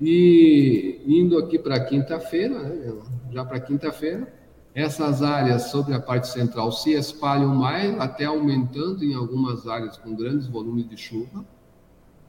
E 0.00 1.02
indo 1.06 1.38
aqui 1.38 1.58
para 1.58 1.80
quinta-feira, 1.80 2.62
né, 2.62 2.92
já 3.32 3.44
para 3.44 3.58
quinta-feira, 3.58 4.32
essas 4.78 5.22
áreas 5.22 5.70
sobre 5.70 5.92
a 5.92 5.98
parte 5.98 6.28
central 6.28 6.70
se 6.70 6.92
espalham 6.92 7.52
mais, 7.52 7.98
até 7.98 8.26
aumentando 8.26 9.04
em 9.04 9.12
algumas 9.12 9.66
áreas 9.66 9.96
com 9.96 10.14
grandes 10.14 10.46
volumes 10.46 10.88
de 10.88 10.96
chuva. 10.96 11.44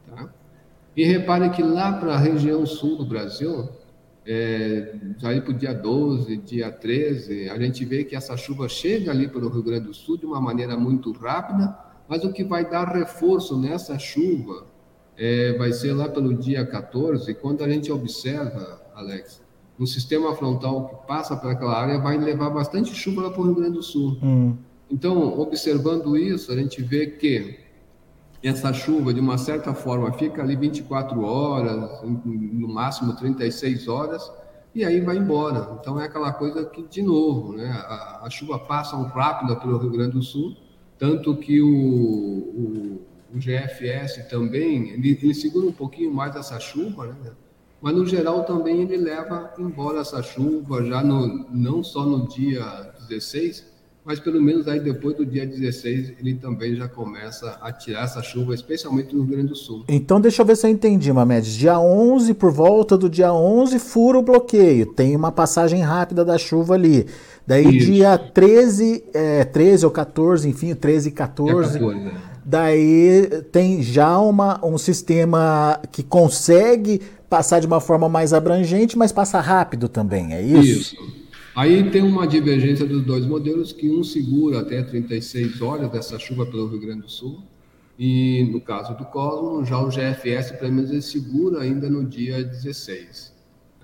Tá? 0.09 0.29
E 0.97 1.03
repare 1.05 1.49
que 1.51 1.61
lá 1.61 1.93
para 1.93 2.15
a 2.15 2.17
região 2.17 2.65
sul 2.65 2.97
do 2.97 3.05
Brasil, 3.05 3.69
é, 4.25 4.95
já 5.19 5.31
ir 5.31 5.43
para 5.43 5.51
o 5.51 5.53
dia 5.53 5.73
12, 5.73 6.37
dia 6.37 6.71
13, 6.71 7.49
a 7.49 7.59
gente 7.59 7.85
vê 7.85 8.03
que 8.03 8.15
essa 8.15 8.35
chuva 8.35 8.67
chega 8.67 9.11
ali 9.11 9.27
para 9.27 9.45
o 9.45 9.49
Rio 9.49 9.61
Grande 9.61 9.85
do 9.85 9.93
Sul 9.93 10.17
de 10.17 10.25
uma 10.25 10.41
maneira 10.41 10.75
muito 10.75 11.11
rápida, 11.11 11.77
mas 12.07 12.23
o 12.23 12.33
que 12.33 12.43
vai 12.43 12.67
dar 12.67 12.87
reforço 12.87 13.55
nessa 13.59 13.99
chuva 13.99 14.65
é, 15.15 15.55
vai 15.55 15.71
ser 15.71 15.93
lá 15.93 16.09
pelo 16.09 16.33
dia 16.33 16.65
14, 16.65 17.31
quando 17.35 17.63
a 17.63 17.69
gente 17.69 17.91
observa, 17.91 18.81
Alex, 18.95 19.39
o 19.79 19.87
sistema 19.87 20.35
frontal 20.35 20.89
que 20.89 21.07
passa 21.07 21.37
para 21.37 21.51
aquela 21.51 21.79
área 21.79 21.97
vai 21.99 22.17
levar 22.17 22.49
bastante 22.49 22.93
chuva 22.93 23.21
lá 23.23 23.29
para 23.31 23.41
o 23.41 23.45
Rio 23.45 23.55
Grande 23.55 23.73
do 23.73 23.83
Sul. 23.83 24.17
Hum. 24.21 24.57
Então, 24.91 25.39
observando 25.39 26.17
isso, 26.17 26.51
a 26.51 26.55
gente 26.55 26.81
vê 26.81 27.07
que 27.07 27.59
essa 28.43 28.73
chuva, 28.73 29.13
de 29.13 29.19
uma 29.19 29.37
certa 29.37 29.73
forma, 29.73 30.11
fica 30.13 30.41
ali 30.41 30.55
24 30.55 31.21
horas, 31.21 32.01
no 32.03 32.67
máximo 32.67 33.15
36 33.15 33.87
horas, 33.87 34.31
e 34.73 34.83
aí 34.83 34.99
vai 34.99 35.17
embora. 35.17 35.77
Então 35.79 35.99
é 35.99 36.05
aquela 36.05 36.33
coisa 36.33 36.65
que, 36.65 36.83
de 36.83 37.01
novo, 37.01 37.53
né, 37.53 37.69
a, 37.69 38.21
a 38.25 38.29
chuva 38.29 38.59
passa 38.59 38.95
um 38.95 39.03
rápida 39.03 39.55
pelo 39.55 39.77
Rio 39.77 39.91
Grande 39.91 40.13
do 40.13 40.21
Sul, 40.21 40.55
tanto 40.97 41.35
que 41.37 41.61
o, 41.61 41.67
o, 41.67 43.01
o 43.33 43.37
GFS 43.37 44.27
também, 44.29 44.89
ele, 44.89 45.17
ele, 45.21 45.33
segura 45.33 45.67
um 45.67 45.71
pouquinho 45.71 46.13
mais 46.13 46.35
essa 46.35 46.59
chuva, 46.59 47.07
né, 47.07 47.31
mas 47.81 47.95
no 47.95 48.05
geral 48.05 48.43
também 48.43 48.81
ele 48.81 48.97
leva 48.97 49.53
embora 49.57 49.99
essa 49.99 50.21
chuva, 50.21 50.83
já 50.83 51.01
no, 51.01 51.45
não 51.49 51.83
só 51.83 52.05
no 52.05 52.27
dia 52.27 52.91
16, 53.07 53.65
mas 54.03 54.19
pelo 54.19 54.41
menos 54.41 54.67
aí 54.67 54.79
depois 54.79 55.15
do 55.15 55.25
dia 55.25 55.45
16 55.45 56.13
ele 56.19 56.33
também 56.35 56.75
já 56.75 56.87
começa 56.87 57.57
a 57.61 57.71
tirar 57.71 58.05
essa 58.05 58.21
chuva, 58.21 58.53
especialmente 58.53 59.15
no 59.15 59.21
Rio 59.21 59.31
Grande 59.31 59.49
do 59.49 59.55
Sul. 59.55 59.83
Então 59.87 60.19
deixa 60.19 60.41
eu 60.41 60.45
ver 60.45 60.57
se 60.57 60.65
eu 60.65 60.71
entendi, 60.71 61.11
Mamedes. 61.13 61.53
Dia 61.53 61.79
11, 61.79 62.33
por 62.33 62.51
volta 62.51 62.97
do 62.97 63.09
dia 63.09 63.31
11, 63.33 63.77
fura 63.79 64.17
o 64.17 64.23
bloqueio, 64.23 64.87
tem 64.87 65.15
uma 65.15 65.31
passagem 65.31 65.81
rápida 65.81 66.25
da 66.25 66.37
chuva 66.37 66.73
ali. 66.73 67.05
Daí 67.45 67.65
Isso. 67.65 67.91
dia 67.91 68.17
13, 68.17 69.05
é, 69.13 69.43
13 69.43 69.85
ou 69.85 69.91
14, 69.91 70.47
enfim, 70.47 70.75
13 70.75 71.09
e 71.09 71.11
14, 71.11 71.79
14 71.79 71.79
né? 71.79 72.21
Daí 72.49 73.43
tem 73.51 73.83
já 73.83 74.17
uma, 74.17 74.59
um 74.65 74.75
sistema 74.75 75.79
que 75.91 76.01
consegue 76.01 76.99
passar 77.29 77.59
de 77.59 77.67
uma 77.67 77.79
forma 77.79 78.09
mais 78.09 78.33
abrangente, 78.33 78.97
mas 78.97 79.11
passa 79.11 79.39
rápido 79.39 79.87
também, 79.87 80.33
é 80.33 80.41
isso? 80.41 80.79
Isso. 80.81 81.19
Aí 81.55 81.91
tem 81.91 82.01
uma 82.01 82.25
divergência 82.25 82.87
dos 82.87 83.05
dois 83.05 83.23
modelos, 83.23 83.71
que 83.71 83.91
um 83.91 84.03
segura 84.03 84.61
até 84.61 84.81
36 84.81 85.61
horas 85.61 85.91
dessa 85.91 86.17
chuva 86.17 86.43
pelo 86.45 86.67
Rio 86.67 86.79
Grande 86.79 87.01
do 87.01 87.09
Sul, 87.09 87.43
e 87.99 88.49
no 88.51 88.61
caso 88.61 88.97
do 88.97 89.05
Cosmo, 89.05 89.63
já 89.63 89.79
o 89.79 89.89
GFS, 89.89 90.53
pelo 90.53 90.73
menos, 90.73 90.89
ele 90.89 91.01
segura 91.03 91.61
ainda 91.61 91.87
no 91.87 92.03
dia 92.03 92.43
16. 92.43 93.31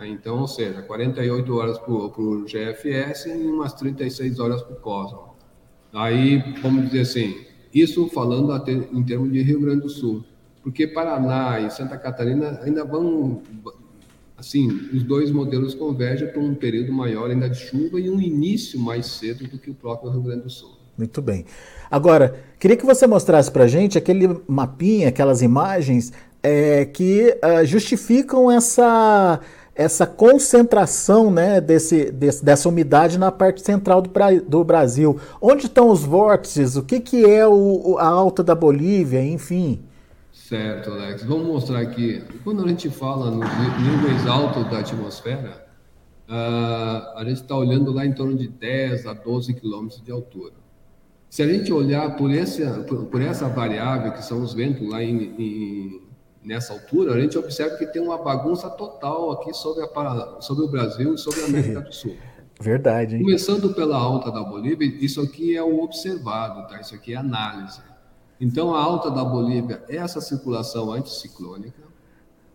Então, 0.01 0.39
ou 0.39 0.47
seja, 0.47 0.81
48 0.81 1.55
horas 1.55 1.77
para 1.77 1.93
o 1.93 2.45
GFS 2.45 3.27
e 3.27 3.45
umas 3.45 3.73
36 3.73 4.39
horas 4.39 4.63
para 4.63 4.73
o 4.73 4.79
Cosmo. 4.79 5.35
Aí, 5.93 6.41
vamos 6.61 6.85
dizer 6.85 7.01
assim, 7.01 7.45
isso 7.75 8.07
falando 8.07 8.51
até 8.51 8.71
em 8.71 9.03
termos 9.03 9.31
de 9.31 9.41
Rio 9.41 9.59
Grande 9.59 9.81
do 9.81 9.89
Sul, 9.89 10.23
porque 10.63 10.87
Paraná 10.87 11.59
e 11.59 11.69
Santa 11.69 11.97
Catarina 11.97 12.59
ainda 12.63 12.83
vão 12.83 13.41
Assim, 14.37 14.67
os 14.93 15.01
dois 15.01 15.31
modelos 15.31 15.73
convergem 15.73 16.27
para 16.27 16.41
um 16.41 16.53
período 16.53 16.91
maior 16.91 17.31
ainda 17.31 17.49
de 17.49 17.57
chuva 17.57 17.99
e 17.99 18.09
um 18.09 18.19
início 18.19 18.77
mais 18.77 19.05
cedo 19.05 19.47
do 19.47 19.57
que 19.57 19.71
o 19.71 19.73
próprio 19.73 20.11
Rio 20.11 20.21
Grande 20.21 20.43
do 20.43 20.49
Sul. 20.49 20.71
Muito 20.97 21.21
bem. 21.21 21.45
Agora, 21.89 22.35
queria 22.59 22.75
que 22.75 22.85
você 22.85 23.07
mostrasse 23.07 23.49
para 23.49 23.63
a 23.63 23.67
gente 23.67 23.97
aquele 23.97 24.41
mapinha, 24.45 25.07
aquelas 25.07 25.41
imagens 25.41 26.11
é, 26.43 26.85
que 26.85 27.37
uh, 27.43 27.65
justificam 27.65 28.51
essa, 28.51 29.39
essa 29.75 30.07
concentração 30.07 31.29
né, 31.29 31.59
desse, 31.59 32.09
desse, 32.09 32.43
dessa 32.43 32.69
umidade 32.69 33.19
na 33.19 33.31
parte 33.31 33.61
central 33.61 34.01
do, 34.01 34.09
do, 34.47 34.63
Brasil. 34.63 35.19
Onde 35.41 35.65
estão 35.65 35.89
os 35.89 36.01
vórtices? 36.01 36.77
O 36.77 36.83
que, 36.83 37.01
que 37.01 37.25
é 37.25 37.45
o, 37.45 37.97
a 37.99 38.07
alta 38.07 38.41
da 38.41 38.55
Bolívia, 38.55 39.21
enfim? 39.21 39.81
Certo, 40.31 40.91
Alex. 40.91 41.23
Vamos 41.23 41.47
mostrar 41.47 41.79
aqui. 41.79 42.23
Quando 42.43 42.63
a 42.63 42.67
gente 42.69 42.89
fala 42.89 43.29
nos 43.29 43.49
níveis 43.79 44.25
altos 44.25 44.69
da 44.71 44.79
atmosfera, 44.79 45.65
uh, 46.29 47.17
a 47.17 47.23
gente 47.25 47.41
está 47.41 47.55
olhando 47.55 47.91
lá 47.91 48.05
em 48.05 48.13
torno 48.13 48.37
de 48.37 48.47
10 48.47 49.07
a 49.07 49.13
12 49.13 49.53
quilômetros 49.55 50.01
de 50.01 50.11
altura. 50.11 50.53
Se 51.29 51.43
a 51.43 51.47
gente 51.47 51.73
olhar 51.73 52.15
por, 52.15 52.31
esse, 52.31 52.63
por, 52.87 53.07
por 53.07 53.21
essa 53.21 53.49
variável, 53.49 54.13
que 54.13 54.23
são 54.23 54.41
os 54.41 54.53
ventos 54.53 54.87
lá 54.87 55.03
em, 55.03 55.35
em, 55.37 56.01
nessa 56.45 56.73
altura, 56.73 57.13
a 57.13 57.19
gente 57.19 57.37
observa 57.37 57.75
que 57.77 57.85
tem 57.85 58.01
uma 58.01 58.17
bagunça 58.17 58.69
total 58.69 59.31
aqui 59.31 59.53
sobre, 59.53 59.83
a, 59.83 60.41
sobre 60.41 60.63
o 60.63 60.67
Brasil 60.67 61.15
e 61.15 61.17
sobre 61.17 61.41
a 61.41 61.45
América 61.45 61.81
do 61.81 61.93
Sul. 61.93 62.15
Verdade. 62.61 63.15
Hein? 63.15 63.23
Começando 63.23 63.73
pela 63.73 63.97
alta 63.97 64.31
da 64.31 64.41
Bolívia, 64.41 64.87
isso 65.01 65.21
aqui 65.21 65.55
é 65.55 65.63
o 65.63 65.81
observado, 65.81 66.67
tá? 66.69 66.79
Isso 66.79 66.95
aqui 66.95 67.13
é 67.13 67.17
análise. 67.17 67.81
Então, 68.39 68.73
a 68.73 68.81
alta 68.81 69.09
da 69.09 69.23
Bolívia 69.23 69.83
é 69.89 69.97
essa 69.97 70.21
circulação 70.21 70.91
anticiclônica, 70.91 71.83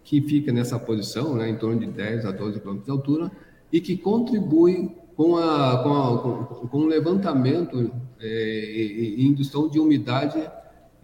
que 0.03 0.21
fica 0.23 0.53
nessa 0.53 0.79
posição, 0.79 1.35
né, 1.37 1.49
em 1.49 1.57
torno 1.57 1.81
de 1.81 1.87
10 1.87 2.25
a 2.25 2.31
12 2.31 2.61
km 2.61 2.79
de 2.79 2.91
altura, 2.91 3.31
e 3.73 3.81
que 3.81 3.97
contribui 3.97 4.97
com, 5.17 5.37
a, 5.37 5.83
com, 5.83 5.93
a, 5.93 6.19
com, 6.23 6.69
com 6.69 6.79
o 6.79 6.87
levantamento 6.87 7.93
é, 8.19 8.27
e, 8.27 9.27
indução 9.27 9.69
de 9.69 9.79
umidade 9.79 10.41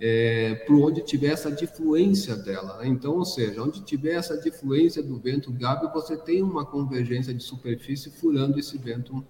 é, 0.00 0.54
para 0.54 0.74
onde 0.74 1.02
tiver 1.02 1.28
essa 1.28 1.50
difluência 1.50 2.36
dela. 2.36 2.78
Né? 2.78 2.88
Então, 2.88 3.16
ou 3.16 3.24
seja, 3.24 3.62
onde 3.62 3.82
tiver 3.82 4.14
essa 4.14 4.36
difluência 4.38 5.02
do 5.02 5.18
vento 5.18 5.52
Gabi, 5.52 5.92
você 5.92 6.16
tem 6.16 6.42
uma 6.42 6.64
convergência 6.64 7.32
de 7.32 7.42
superfície 7.42 8.10
furando 8.10 8.58
esse 8.58 8.76
vento 8.78 9.24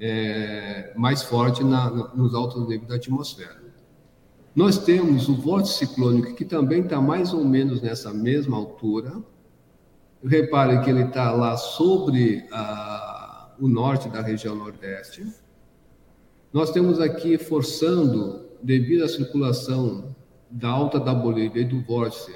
é, 0.00 0.92
mais 0.96 1.22
forte 1.22 1.62
na, 1.64 1.90
nos 2.14 2.34
altos 2.34 2.62
níveis 2.68 2.88
da 2.88 2.96
atmosfera. 2.96 3.62
Nós 4.54 4.78
temos 4.78 5.28
o 5.28 5.34
vórtice 5.34 5.86
ciclônico, 5.86 6.34
que 6.34 6.44
também 6.44 6.82
está 6.82 7.00
mais 7.00 7.32
ou 7.32 7.44
menos 7.44 7.80
nessa 7.80 8.12
mesma 8.12 8.56
altura. 8.56 9.22
Repare 10.24 10.82
que 10.82 10.90
ele 10.90 11.04
está 11.04 11.30
lá 11.30 11.56
sobre 11.56 12.44
a 12.50 13.28
o 13.60 13.68
norte 13.68 14.08
da 14.08 14.20
região 14.20 14.54
nordeste. 14.54 15.26
Nós 16.52 16.70
temos 16.70 17.00
aqui 17.00 17.36
forçando, 17.36 18.47
devido 18.62 19.04
à 19.04 19.08
circulação 19.08 20.14
da 20.50 20.68
alta 20.68 20.98
da 20.98 21.14
Bolívia 21.14 21.62
e 21.62 21.64
do 21.64 21.80
vórtice, 21.82 22.34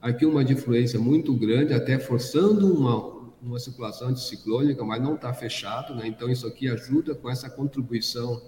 aqui 0.00 0.24
uma 0.24 0.44
difluência 0.44 0.98
muito 0.98 1.34
grande, 1.34 1.74
até 1.74 1.98
forçando 1.98 2.72
uma, 2.72 3.30
uma 3.42 3.58
circulação 3.58 4.08
anticiclônica, 4.08 4.82
mas 4.84 5.02
não 5.02 5.14
está 5.14 5.32
fechado, 5.32 5.94
né? 5.94 6.06
então 6.06 6.28
isso 6.28 6.46
aqui 6.46 6.68
ajuda 6.68 7.14
com 7.14 7.28
essa 7.28 7.50
contribuição 7.50 8.40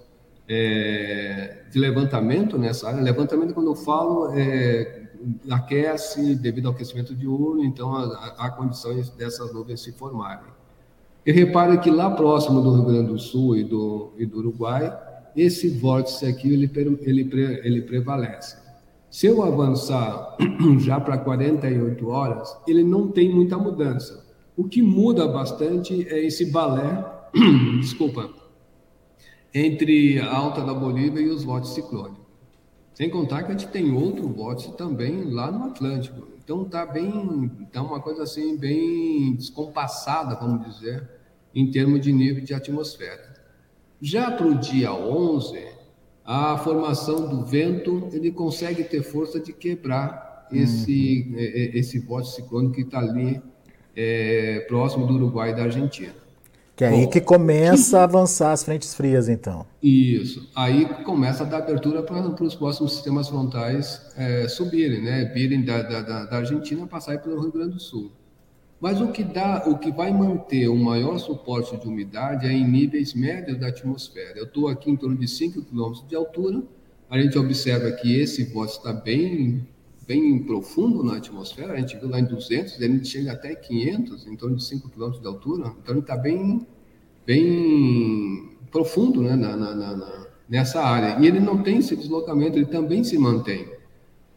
é, 0.49 1.65
de 1.71 1.79
levantamento 1.79 2.59
nessa 2.59 2.89
área. 2.89 3.03
Levantamento, 3.03 3.55
quando 3.55 3.69
eu 3.69 3.77
falo, 3.77 4.33
é, 4.35 5.11
aquece 5.51 6.35
devido 6.35 6.67
ao 6.67 6.75
aquecimento 6.75 7.15
diurno, 7.15 7.65
então 7.65 7.95
há 7.95 8.51
condições 8.51 9.11
dessas 9.11 9.53
nuvens 9.53 9.81
se 9.81 9.93
formarem. 9.93 10.51
E 11.25 11.31
repare 11.31 11.79
que 11.79 11.91
lá 11.91 12.11
próximo 12.11 12.61
do 12.61 12.75
Rio 12.75 12.85
Grande 12.85 13.13
do 13.13 13.19
Sul 13.19 13.57
e 13.57 13.63
do, 13.63 14.13
e 14.19 14.27
do 14.27 14.39
Uruguai, 14.39 14.93
esse 15.37 15.69
vórtice 15.69 16.27
aqui 16.27 16.53
ele, 16.53 16.71
ele, 17.03 17.31
ele 17.65 17.83
prevalece. 17.83 18.57
Se 19.11 19.27
eu 19.27 19.43
avançar 19.43 20.37
já 20.81 20.99
para 20.99 21.19
48 21.19 22.09
horas, 22.09 22.57
ele 22.67 22.83
não 22.83 23.09
tem 23.09 23.29
muita 23.29 23.59
mudança. 23.59 24.25
O 24.57 24.65
que 24.65 24.83
muda 24.83 25.29
bastante 25.29 26.07
é 26.09 26.25
esse 26.25 26.51
balé, 26.51 27.05
desculpa, 27.81 28.31
entre 29.55 30.19
a 30.19 30.35
alta 30.35 30.63
da 30.63 30.73
Bolívia 30.73 31.21
e 31.21 31.29
os 31.29 31.45
vórtices 31.45 31.77
ciclônicos. 31.77 32.23
Sem 32.95 33.11
contar 33.11 33.43
que 33.43 33.53
a 33.53 33.57
gente 33.57 33.71
tem 33.71 33.93
outro 33.93 34.29
vórtice 34.29 34.77
também 34.77 35.25
lá 35.25 35.51
no 35.51 35.65
Atlântico. 35.65 36.27
Então 36.43 36.65
tá 36.65 36.85
bem, 36.85 37.51
tá 37.73 37.83
uma 37.83 38.01
coisa 38.01 38.23
assim 38.23 38.57
bem 38.57 39.35
descompassada, 39.35 40.35
vamos 40.35 40.67
dizer, 40.67 41.09
em 41.55 41.71
termos 41.71 42.01
de 42.01 42.13
nível 42.13 42.45
de 42.45 42.53
atmosfera. 42.53 43.32
Já 44.03 44.33
para 44.33 44.49
o 44.49 44.59
dia 44.59 44.93
11, 44.93 45.65
a 46.25 46.59
formação 46.59 47.29
do 47.29 47.45
vento 47.45 48.09
ele 48.13 48.33
consegue 48.33 48.83
ter 48.83 49.01
força 49.01 49.39
de 49.39 49.53
quebrar 49.53 50.49
esse 50.51 51.29
uhum. 51.31 51.37
esse 51.79 52.01
vórtice 52.01 52.35
ciclônico 52.37 52.75
que 52.75 52.81
está 52.81 52.99
ali 52.99 53.41
é, 53.95 54.67
próximo 54.69 55.07
do 55.07 55.15
Uruguai 55.15 55.53
e 55.53 55.55
da 55.55 55.63
Argentina. 55.63 56.13
Que 56.75 56.85
é 56.85 56.91
Bom, 56.91 56.97
aí 56.97 57.07
que 57.07 57.21
começa 57.21 58.01
a 58.01 58.05
avançar 58.05 58.51
as 58.51 58.65
frentes 58.65 58.93
frias, 58.93 59.29
então. 59.29 59.65
Isso. 59.81 60.51
Aí 60.57 60.85
começa 61.05 61.45
a 61.45 61.47
dar 61.47 61.59
abertura 61.59 62.03
para 62.03 62.27
os 62.43 62.55
próximos 62.57 62.95
sistemas 62.95 63.29
frontais 63.29 64.03
é, 64.17 64.49
subirem, 64.49 65.01
né? 65.01 65.27
Virem 65.27 65.65
da, 65.65 65.81
da, 65.81 66.25
da 66.25 66.37
Argentina 66.39 66.87
passarem 66.89 67.21
pelo 67.21 67.41
Rio 67.41 67.53
Grande 67.53 67.75
do 67.75 67.81
Sul. 67.81 68.11
Mas 68.83 69.01
o 69.01 69.13
que 69.13 69.23
dá, 69.23 69.63
o 69.69 69.79
que 69.79 69.93
vai 69.93 70.13
manter 70.13 70.67
o 70.67 70.75
maior 70.75 71.17
suporte 71.17 71.77
de 71.77 71.87
umidade 71.87 72.49
é 72.49 72.53
em 72.53 72.69
níveis 72.69 73.15
médios 73.15 73.57
da 73.57 73.69
atmosfera. 73.69 74.37
Eu 74.37 74.43
estou 74.43 74.67
aqui 74.67 74.91
em 74.91 74.97
torno 74.97 75.17
de 75.17 75.29
5 75.29 75.63
km 75.63 76.05
de 76.09 76.17
altura. 76.17 76.65
A 77.09 77.17
gente 77.17 77.39
observa 77.39 77.93
que 77.93 78.19
esse 78.19 78.43
vórtice 78.43 78.79
está 78.79 78.93
bem, 78.93 79.65
bem 80.05 80.37
profundo 80.41 81.05
na 81.05 81.19
atmosfera. 81.19 81.75
A 81.75 81.77
gente 81.77 81.97
viu 81.97 82.09
lá 82.09 82.19
em 82.19 82.25
200, 82.25 82.75
a 82.75 82.87
gente 82.89 83.07
chega 83.07 83.31
até 83.31 83.55
500, 83.55 84.27
em 84.27 84.35
torno 84.35 84.57
de 84.57 84.65
5 84.65 84.89
km 84.91 85.13
de 85.13 85.29
altura. 85.29 85.73
Então 85.81 85.95
ele 85.95 86.01
está 86.01 86.17
bem, 86.17 86.67
bem 87.25 88.49
profundo, 88.73 89.23
né, 89.23 89.37
na, 89.37 89.57
na, 89.57 89.75
na, 89.77 90.27
nessa 90.49 90.83
área. 90.83 91.25
E 91.25 91.29
ele 91.29 91.39
não 91.39 91.63
tem 91.63 91.79
esse 91.79 91.95
deslocamento, 91.95 92.59
ele 92.59 92.67
também 92.67 93.05
se 93.05 93.17
mantém. 93.17 93.65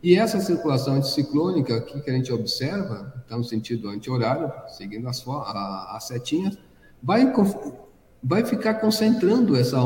E 0.06 0.16
essa 0.20 0.40
circulação 0.40 0.94
anticiclônica 0.94 1.76
aqui 1.76 2.00
que 2.00 2.12
a 2.12 2.14
gente 2.14 2.32
observa, 2.32 3.12
está 3.24 3.36
no 3.36 3.44
sentido 3.44 3.90
anti-horário, 3.90 4.54
seguindo 4.68 5.10
as, 5.10 5.28
a, 5.28 5.96
as 5.98 6.04
setinhas, 6.04 6.56
vai, 7.02 7.34
vai 8.22 8.46
ficar 8.46 8.76
concentrando 8.76 9.56
essa, 9.56 9.80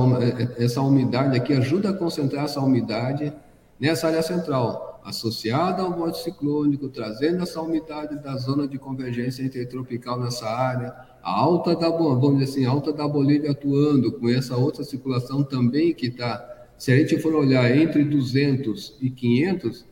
essa 0.57 0.81
umidade 0.81 1.37
aqui, 1.37 1.53
ajuda 1.53 1.91
a 1.91 1.93
concentrar 1.93 2.43
essa 2.43 2.59
umidade 2.59 3.31
nessa 3.79 4.07
área 4.07 4.21
central, 4.21 4.99
associada 5.05 5.83
ao 5.83 5.93
vórtice 5.93 6.25
ciclônico, 6.25 6.89
trazendo 6.89 7.41
essa 7.41 7.61
umidade 7.61 8.21
da 8.21 8.35
zona 8.35 8.67
de 8.67 8.77
convergência 8.77 9.41
intertropical 9.41 10.19
nessa 10.19 10.49
área, 10.49 10.93
a 11.23 11.31
alta 11.31 11.73
da, 11.73 11.87
vamos 11.87 12.39
dizer 12.39 12.51
assim, 12.51 12.65
alta 12.65 12.91
da 12.91 13.07
Bolívia 13.07 13.51
atuando 13.51 14.11
com 14.11 14.27
essa 14.27 14.57
outra 14.57 14.83
circulação 14.83 15.45
também 15.45 15.93
que 15.93 16.07
está, 16.07 16.67
se 16.77 16.91
a 16.91 16.97
gente 16.97 17.17
for 17.19 17.33
olhar 17.33 17.73
entre 17.73 18.03
200 18.03 18.97
e 18.99 19.09
500, 19.09 19.87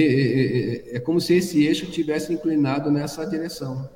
é, 0.00 0.96
é 0.96 1.00
como 1.00 1.20
se 1.20 1.34
esse 1.34 1.64
eixo 1.64 1.90
tivesse 1.90 2.32
inclinado 2.32 2.90
nessa 2.90 3.26
direção. 3.26 3.88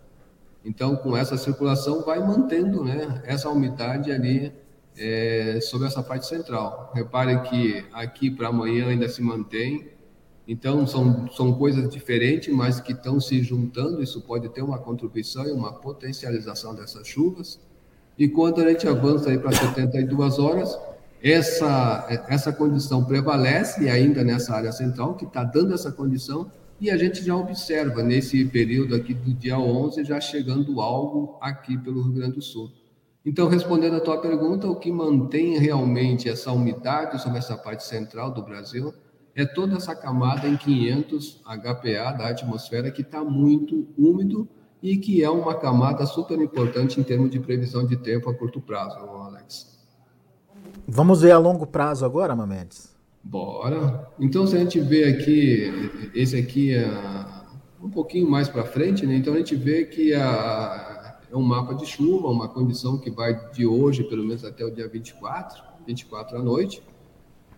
Então, 0.64 0.96
com 0.96 1.16
essa 1.16 1.36
circulação, 1.36 2.02
vai 2.02 2.18
mantendo 2.18 2.84
né, 2.84 3.22
essa 3.24 3.48
umidade 3.48 4.10
ali 4.10 4.52
é, 4.98 5.60
sobre 5.62 5.86
essa 5.86 6.02
parte 6.02 6.26
central. 6.26 6.90
Repare 6.92 7.40
que 7.42 7.84
aqui 7.92 8.30
para 8.30 8.48
amanhã 8.48 8.88
ainda 8.88 9.08
se 9.08 9.22
mantém. 9.22 9.88
Então, 10.48 10.86
são, 10.86 11.28
são 11.30 11.54
coisas 11.54 11.88
diferentes, 11.88 12.52
mas 12.52 12.80
que 12.80 12.92
estão 12.92 13.20
se 13.20 13.42
juntando. 13.42 14.02
Isso 14.02 14.20
pode 14.22 14.48
ter 14.48 14.62
uma 14.62 14.78
contribuição 14.78 15.46
e 15.46 15.52
uma 15.52 15.72
potencialização 15.72 16.74
dessas 16.74 17.06
chuvas. 17.06 17.60
E 18.18 18.28
quando 18.28 18.60
a 18.60 18.68
gente 18.68 18.88
avança 18.88 19.36
para 19.38 19.52
72 19.52 20.38
horas, 20.38 20.76
essa, 21.32 22.06
essa 22.28 22.52
condição 22.52 23.04
prevalece 23.04 23.88
ainda 23.88 24.22
nessa 24.22 24.54
área 24.54 24.70
central, 24.70 25.16
que 25.16 25.24
está 25.24 25.42
dando 25.42 25.74
essa 25.74 25.90
condição, 25.90 26.52
e 26.80 26.88
a 26.88 26.96
gente 26.96 27.24
já 27.24 27.34
observa 27.34 28.00
nesse 28.00 28.44
período 28.44 28.94
aqui 28.94 29.12
do 29.12 29.34
dia 29.34 29.58
11 29.58 30.04
já 30.04 30.20
chegando 30.20 30.80
algo 30.80 31.36
aqui 31.40 31.76
pelo 31.78 32.02
Rio 32.02 32.12
Grande 32.12 32.34
do 32.34 32.42
Sul. 32.42 32.70
Então, 33.24 33.48
respondendo 33.48 33.96
a 33.96 34.00
tua 34.00 34.20
pergunta, 34.20 34.68
o 34.68 34.76
que 34.76 34.92
mantém 34.92 35.58
realmente 35.58 36.28
essa 36.28 36.52
umidade 36.52 37.20
sobre 37.20 37.38
essa 37.38 37.56
parte 37.56 37.82
central 37.82 38.32
do 38.32 38.42
Brasil 38.44 38.94
é 39.34 39.44
toda 39.44 39.76
essa 39.76 39.96
camada 39.96 40.46
em 40.46 40.56
500 40.56 41.42
HPA 41.44 42.12
da 42.16 42.28
atmosfera 42.28 42.90
que 42.92 43.02
está 43.02 43.24
muito 43.24 43.88
úmido 43.98 44.48
e 44.80 44.96
que 44.96 45.24
é 45.24 45.30
uma 45.30 45.58
camada 45.58 46.06
super 46.06 46.40
importante 46.40 47.00
em 47.00 47.02
termos 47.02 47.30
de 47.30 47.40
previsão 47.40 47.84
de 47.84 47.96
tempo 47.96 48.30
a 48.30 48.34
curto 48.34 48.60
prazo, 48.60 48.98
Alex. 48.98 49.75
Vamos 50.88 51.22
ver 51.22 51.32
a 51.32 51.38
longo 51.38 51.66
prazo 51.66 52.04
agora, 52.04 52.36
Mamedes? 52.36 52.94
Bora. 53.22 54.08
Então, 54.20 54.46
se 54.46 54.56
a 54.56 54.60
gente 54.60 54.78
vê 54.80 55.04
aqui, 55.04 56.10
esse 56.14 56.36
aqui 56.36 56.74
é 56.74 56.88
um 57.82 57.90
pouquinho 57.90 58.28
mais 58.28 58.48
para 58.48 58.64
frente, 58.64 59.06
né? 59.06 59.16
Então 59.16 59.34
a 59.34 59.38
gente 59.38 59.54
vê 59.54 59.84
que 59.84 60.14
a, 60.14 61.18
é 61.30 61.36
um 61.36 61.42
mapa 61.42 61.74
de 61.74 61.86
chuva, 61.86 62.28
uma 62.28 62.48
condição 62.48 62.98
que 62.98 63.10
vai 63.10 63.50
de 63.50 63.66
hoje, 63.66 64.04
pelo 64.04 64.24
menos 64.24 64.44
até 64.44 64.64
o 64.64 64.70
dia 64.70 64.88
24, 64.88 65.62
24 65.86 66.38
à 66.38 66.42
noite. 66.42 66.82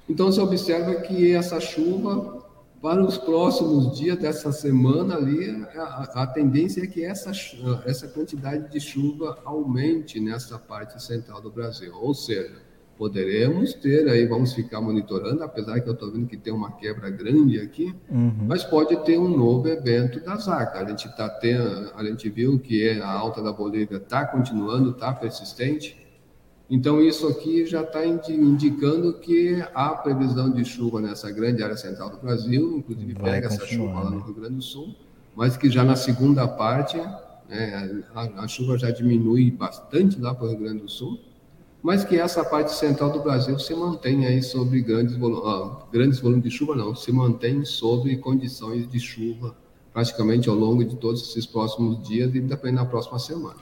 Então 0.08 0.26
você 0.26 0.40
observa 0.40 0.94
que 0.96 1.32
essa 1.32 1.60
chuva 1.60 2.46
para 2.80 3.02
os 3.02 3.18
próximos 3.18 3.98
dias 3.98 4.18
dessa 4.18 4.52
semana 4.52 5.16
ali, 5.16 5.66
a, 5.74 6.22
a, 6.22 6.26
tendência 6.26 6.82
é 6.82 6.86
que 6.86 7.04
essa, 7.04 7.32
essa 7.84 8.06
quantidade 8.06 8.70
de 8.70 8.80
chuva 8.80 9.38
aumente 9.44 10.20
nessa 10.20 10.58
parte 10.58 11.02
central 11.02 11.40
do 11.40 11.50
Brasil. 11.50 11.92
Ou 12.00 12.14
seja, 12.14 12.67
poderemos 12.98 13.72
ter 13.74 14.08
aí, 14.08 14.26
vamos 14.26 14.52
ficar 14.52 14.80
monitorando, 14.80 15.42
apesar 15.44 15.80
que 15.80 15.88
eu 15.88 15.94
estou 15.94 16.10
vendo 16.10 16.26
que 16.26 16.36
tem 16.36 16.52
uma 16.52 16.72
quebra 16.72 17.08
grande 17.08 17.60
aqui, 17.60 17.94
uhum. 18.10 18.46
mas 18.48 18.64
pode 18.64 18.96
ter 19.04 19.16
um 19.16 19.28
novo 19.28 19.68
evento 19.68 20.18
da 20.20 20.36
ZACA. 20.36 20.80
A 20.80 20.88
gente, 20.88 21.08
tá 21.16 21.28
tendo, 21.28 21.92
a 21.94 22.04
gente 22.04 22.28
viu 22.28 22.58
que 22.58 22.90
a 23.00 23.08
alta 23.08 23.40
da 23.40 23.52
Bolívia 23.52 23.98
está 23.98 24.26
continuando, 24.26 24.90
está 24.90 25.12
persistente, 25.12 25.96
então, 26.70 27.00
isso 27.00 27.26
aqui 27.26 27.64
já 27.64 27.80
está 27.80 28.04
indicando 28.04 29.14
que 29.14 29.64
há 29.74 29.88
previsão 29.90 30.50
de 30.50 30.66
chuva 30.66 31.00
nessa 31.00 31.30
grande 31.30 31.62
área 31.62 31.76
central 31.76 32.10
do 32.10 32.18
Brasil, 32.18 32.76
inclusive 32.76 33.14
Vai 33.14 33.32
pega 33.32 33.46
essa 33.46 33.66
chuva 33.66 34.00
lá 34.00 34.10
no 34.10 34.20
Rio 34.20 34.34
Grande 34.34 34.56
do 34.56 34.62
Sul, 34.62 34.94
mas 35.34 35.56
que 35.56 35.70
já 35.70 35.82
na 35.82 35.96
segunda 35.96 36.46
parte 36.46 36.98
né, 37.48 38.02
a, 38.14 38.42
a, 38.42 38.48
chuva 38.48 38.76
já 38.76 38.90
diminui 38.90 39.50
bastante 39.50 40.20
lá 40.20 40.34
para 40.34 40.44
o 40.44 40.50
Rio 40.50 40.58
Grande 40.58 40.82
do 40.82 40.90
Sul, 40.90 41.18
mas 41.88 42.04
que 42.04 42.18
essa 42.18 42.44
parte 42.44 42.74
central 42.74 43.10
do 43.10 43.20
Brasil 43.20 43.58
se 43.58 43.74
mantém 43.74 44.26
aí 44.26 44.42
sobre 44.42 44.82
grandes, 44.82 45.16
volu 45.16 45.86
grandes 45.90 46.20
volumes 46.20 46.44
de 46.44 46.50
chuva, 46.50 46.74
não, 46.74 46.94
se 46.94 47.10
mantém 47.10 47.64
sobre 47.64 48.14
condições 48.18 48.86
de 48.86 49.00
chuva 49.00 49.56
praticamente 49.90 50.50
ao 50.50 50.54
longo 50.54 50.84
de 50.84 50.96
todos 50.96 51.30
esses 51.30 51.46
próximos 51.46 52.06
dias 52.06 52.34
e 52.34 52.42
também 52.42 52.74
na 52.74 52.84
próxima 52.84 53.18
semana. 53.18 53.54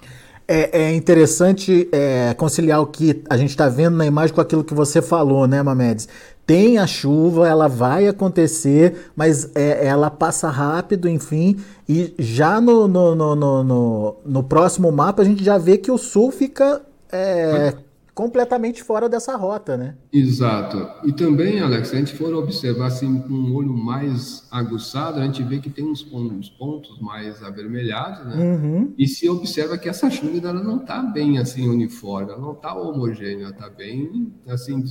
É, 0.48 0.86
é 0.86 0.96
interessante 0.96 1.88
é, 1.92 2.34
conciliar 2.34 2.82
o 2.82 2.88
que 2.88 3.22
a 3.30 3.36
gente 3.36 3.50
está 3.50 3.68
vendo 3.68 3.96
na 3.96 4.04
imagem 4.04 4.34
com 4.34 4.40
aquilo 4.40 4.64
que 4.64 4.74
você 4.74 5.00
falou, 5.00 5.46
né, 5.46 5.62
Mamedes? 5.62 6.08
Tem 6.44 6.78
a 6.78 6.86
chuva, 6.88 7.46
ela 7.46 7.68
vai 7.68 8.08
acontecer, 8.08 9.08
mas 9.14 9.52
é, 9.54 9.86
ela 9.86 10.10
passa 10.10 10.48
rápido, 10.48 11.08
enfim, 11.08 11.58
e 11.88 12.12
já 12.18 12.60
no, 12.60 12.88
no, 12.88 13.14
no, 13.14 13.36
no, 13.36 14.16
no 14.26 14.42
próximo 14.42 14.90
mapa 14.90 15.22
a 15.22 15.24
gente 15.24 15.44
já 15.44 15.56
vê 15.58 15.78
que 15.78 15.92
o 15.92 15.96
sul 15.96 16.32
fica 16.32 16.82
é, 17.12 17.72
completamente 18.16 18.82
fora 18.82 19.10
dessa 19.10 19.36
rota, 19.36 19.76
né? 19.76 19.94
Exato. 20.10 20.88
E 21.04 21.12
também, 21.12 21.60
Alex, 21.60 21.88
se 21.88 21.96
a 21.96 21.98
gente 21.98 22.14
for 22.14 22.32
observar 22.32 22.86
assim 22.86 23.20
com 23.20 23.28
um 23.28 23.54
olho 23.54 23.74
mais 23.74 24.48
aguçado, 24.50 25.20
a 25.20 25.24
gente 25.24 25.42
vê 25.42 25.58
que 25.58 25.68
tem 25.68 25.84
uns 25.84 26.02
pontos, 26.02 26.48
pontos 26.48 26.98
mais 26.98 27.42
avermelhados, 27.42 28.24
né? 28.24 28.42
Uhum. 28.42 28.94
E 28.96 29.06
se 29.06 29.28
observa 29.28 29.76
que 29.76 29.86
essa 29.86 30.08
chuva 30.08 30.48
ela 30.48 30.62
não 30.62 30.78
está 30.78 31.02
bem 31.02 31.36
assim 31.36 31.68
uniforme, 31.68 32.32
ela 32.32 32.40
não 32.40 32.52
está 32.52 32.74
homogênea, 32.74 33.50
está 33.50 33.68
bem 33.68 34.32
assim 34.48 34.82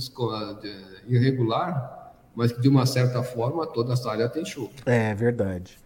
irregular, 1.08 2.14
mas 2.32 2.52
que 2.52 2.60
de 2.60 2.68
uma 2.68 2.86
certa 2.86 3.24
forma 3.24 3.66
toda 3.66 3.94
essa 3.94 4.08
área 4.08 4.28
tem 4.28 4.44
chuva. 4.44 4.70
É 4.86 5.12
verdade. 5.16 5.80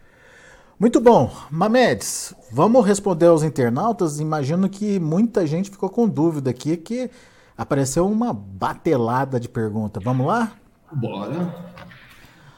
Muito 0.80 0.98
bom. 0.98 1.30
Mamedes, 1.50 2.34
vamos 2.50 2.86
responder 2.86 3.26
aos 3.26 3.42
internautas? 3.42 4.18
Imagino 4.18 4.66
que 4.66 4.98
muita 4.98 5.46
gente 5.46 5.68
ficou 5.68 5.90
com 5.90 6.08
dúvida 6.08 6.48
aqui, 6.48 6.74
que 6.74 7.10
apareceu 7.54 8.08
uma 8.08 8.32
batelada 8.32 9.38
de 9.38 9.46
perguntas. 9.46 10.02
Vamos 10.02 10.26
lá? 10.26 10.52
Bora. 10.90 11.54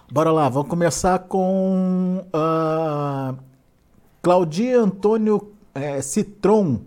Bora 0.09 0.31
lá, 0.31 0.49
vamos 0.49 0.69
começar 0.69 1.19
com 1.19 2.25
uh, 2.29 3.37
Claudia 4.23 4.81
Antônio 4.81 5.55
é, 5.75 6.01
Citron. 6.01 6.81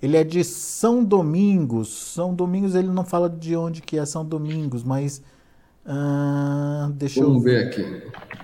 Ele 0.00 0.16
é 0.16 0.22
de 0.22 0.44
São 0.44 1.02
Domingos. 1.02 2.12
São 2.12 2.32
Domingos, 2.32 2.76
ele 2.76 2.90
não 2.90 3.04
fala 3.04 3.28
de 3.28 3.56
onde 3.56 3.82
que 3.82 3.98
é 3.98 4.06
São 4.06 4.24
Domingos, 4.24 4.84
mas 4.84 5.20
uh, 5.84 6.92
deixa 6.92 7.24
Vamos 7.24 7.38
eu 7.38 7.42
ver 7.42 7.66
aqui. 7.66 8.35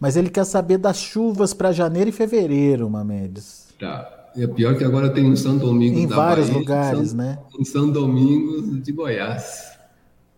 Mas 0.00 0.16
ele 0.16 0.30
quer 0.30 0.44
saber 0.44 0.78
das 0.78 0.96
chuvas 0.96 1.52
para 1.52 1.70
janeiro 1.70 2.08
e 2.08 2.12
fevereiro, 2.12 2.88
Mamedes. 2.88 3.68
Tá. 3.78 4.16
É 4.34 4.46
pior 4.46 4.76
que 4.76 4.84
agora 4.84 5.10
tem 5.10 5.30
um 5.30 5.36
São 5.36 5.58
Domingos 5.58 6.00
em 6.00 6.06
da 6.06 6.16
vários 6.16 6.46
Bahia, 6.46 6.58
lugares, 6.60 7.08
São, 7.10 7.18
né? 7.18 7.38
Em 7.58 7.64
São 7.64 7.90
Domingos 7.90 8.82
de 8.82 8.92
Goiás. 8.92 9.78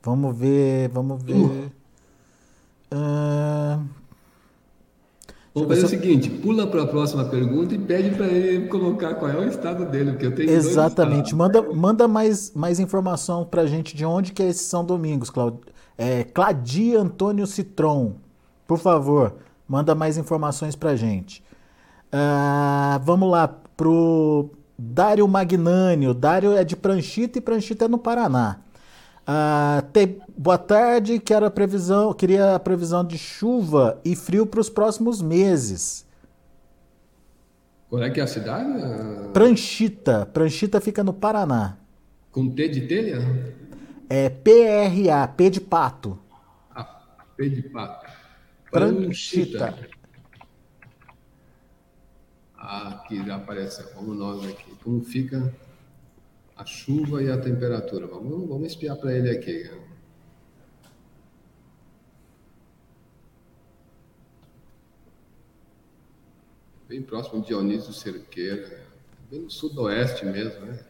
Vamos 0.02 0.36
ver, 0.36 0.88
vamos 0.88 1.22
ver. 1.22 1.34
Uh. 1.34 1.70
Uh... 2.92 3.84
Vamos 5.54 5.68
fazer 5.68 5.84
o 5.84 5.88
seguinte, 5.88 6.30
pula 6.30 6.66
para 6.66 6.82
a 6.82 6.86
próxima 6.86 7.26
pergunta 7.26 7.74
e 7.74 7.78
pede 7.78 8.16
para 8.16 8.26
ele 8.26 8.68
colocar 8.68 9.14
qual 9.16 9.30
é 9.30 9.36
o 9.36 9.46
estado 9.46 9.84
dele, 9.84 10.12
porque 10.12 10.26
eu 10.26 10.34
tenho 10.34 10.50
Exatamente. 10.50 11.34
Manda, 11.34 11.60
manda 11.60 12.08
mais, 12.08 12.52
mais 12.54 12.80
informação 12.80 13.44
para 13.44 13.62
a 13.62 13.66
gente 13.66 13.94
de 13.94 14.04
onde 14.06 14.32
que 14.32 14.42
é 14.42 14.48
esse 14.48 14.64
São 14.64 14.82
Domingos, 14.82 15.28
Claud... 15.28 15.58
é, 15.98 16.24
Cladia 16.24 16.98
Antônio 16.98 17.46
Citron. 17.46 18.14
Por 18.66 18.78
favor. 18.78 19.34
Manda 19.72 19.94
mais 19.94 20.18
informações 20.18 20.76
para 20.76 20.94
gente. 20.94 21.42
Uh, 22.12 23.00
vamos 23.02 23.30
lá 23.30 23.48
pro 23.48 24.50
Dário 24.78 25.26
Magnânio. 25.26 26.12
Dário 26.12 26.52
é 26.52 26.62
de 26.62 26.76
Pranchita 26.76 27.38
e 27.38 27.40
Pranchita 27.40 27.86
é 27.86 27.88
no 27.88 27.96
Paraná. 27.96 28.58
Uh, 29.22 29.80
tem, 29.90 30.20
boa 30.36 30.58
tarde, 30.58 31.18
quero 31.18 31.46
a 31.46 31.50
previsão, 31.50 32.12
queria 32.12 32.56
a 32.56 32.60
previsão 32.60 33.02
de 33.02 33.16
chuva 33.16 33.98
e 34.04 34.14
frio 34.14 34.44
para 34.44 34.60
os 34.60 34.68
próximos 34.68 35.22
meses. 35.22 36.06
Qual 37.88 38.02
é 38.02 38.10
que 38.10 38.20
é 38.20 38.24
a 38.24 38.26
cidade? 38.26 38.78
Pranchita. 39.32 40.26
Pranchita 40.26 40.82
fica 40.82 41.02
no 41.02 41.14
Paraná. 41.14 41.78
Com 42.30 42.46
T 42.50 42.68
de 42.68 42.82
telha? 42.82 43.54
É 44.10 44.28
P-R-A, 44.28 45.28
P 45.28 45.48
de 45.48 45.62
pato. 45.62 46.18
Ah, 46.74 46.84
P 47.38 47.48
de 47.48 47.62
pato. 47.62 48.21
Pranchita. 48.72 49.78
Ah, 52.56 52.88
aqui 52.88 53.22
já 53.22 53.36
aparece. 53.36 53.82
Vamos 53.94 54.16
nós 54.16 54.48
aqui. 54.48 54.74
Como 54.82 55.04
fica 55.04 55.54
a 56.56 56.64
chuva 56.64 57.22
e 57.22 57.30
a 57.30 57.36
temperatura? 57.36 58.06
Vamos, 58.06 58.48
vamos 58.48 58.68
espiar 58.68 58.96
para 58.96 59.12
ele 59.14 59.28
aqui. 59.28 59.70
Bem 66.88 67.02
próximo 67.02 67.42
de 67.42 67.48
Dionísio 67.48 67.92
Cerqueira, 67.92 68.86
bem 69.30 69.40
no 69.40 69.50
sudoeste 69.50 70.24
mesmo, 70.24 70.60
né? 70.64 70.82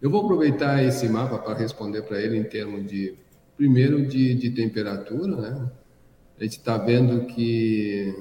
Eu 0.00 0.10
vou 0.10 0.24
aproveitar 0.24 0.82
esse 0.82 1.06
mapa 1.08 1.38
para 1.38 1.58
responder 1.58 2.02
para 2.02 2.20
ele 2.20 2.38
em 2.38 2.44
termos 2.44 2.86
de, 2.86 3.14
primeiro, 3.56 4.06
de, 4.06 4.34
de 4.34 4.50
temperatura, 4.50 5.36
né? 5.36 5.72
A 6.38 6.44
gente 6.44 6.58
está 6.58 6.76
vendo 6.76 7.26
que 7.26 8.14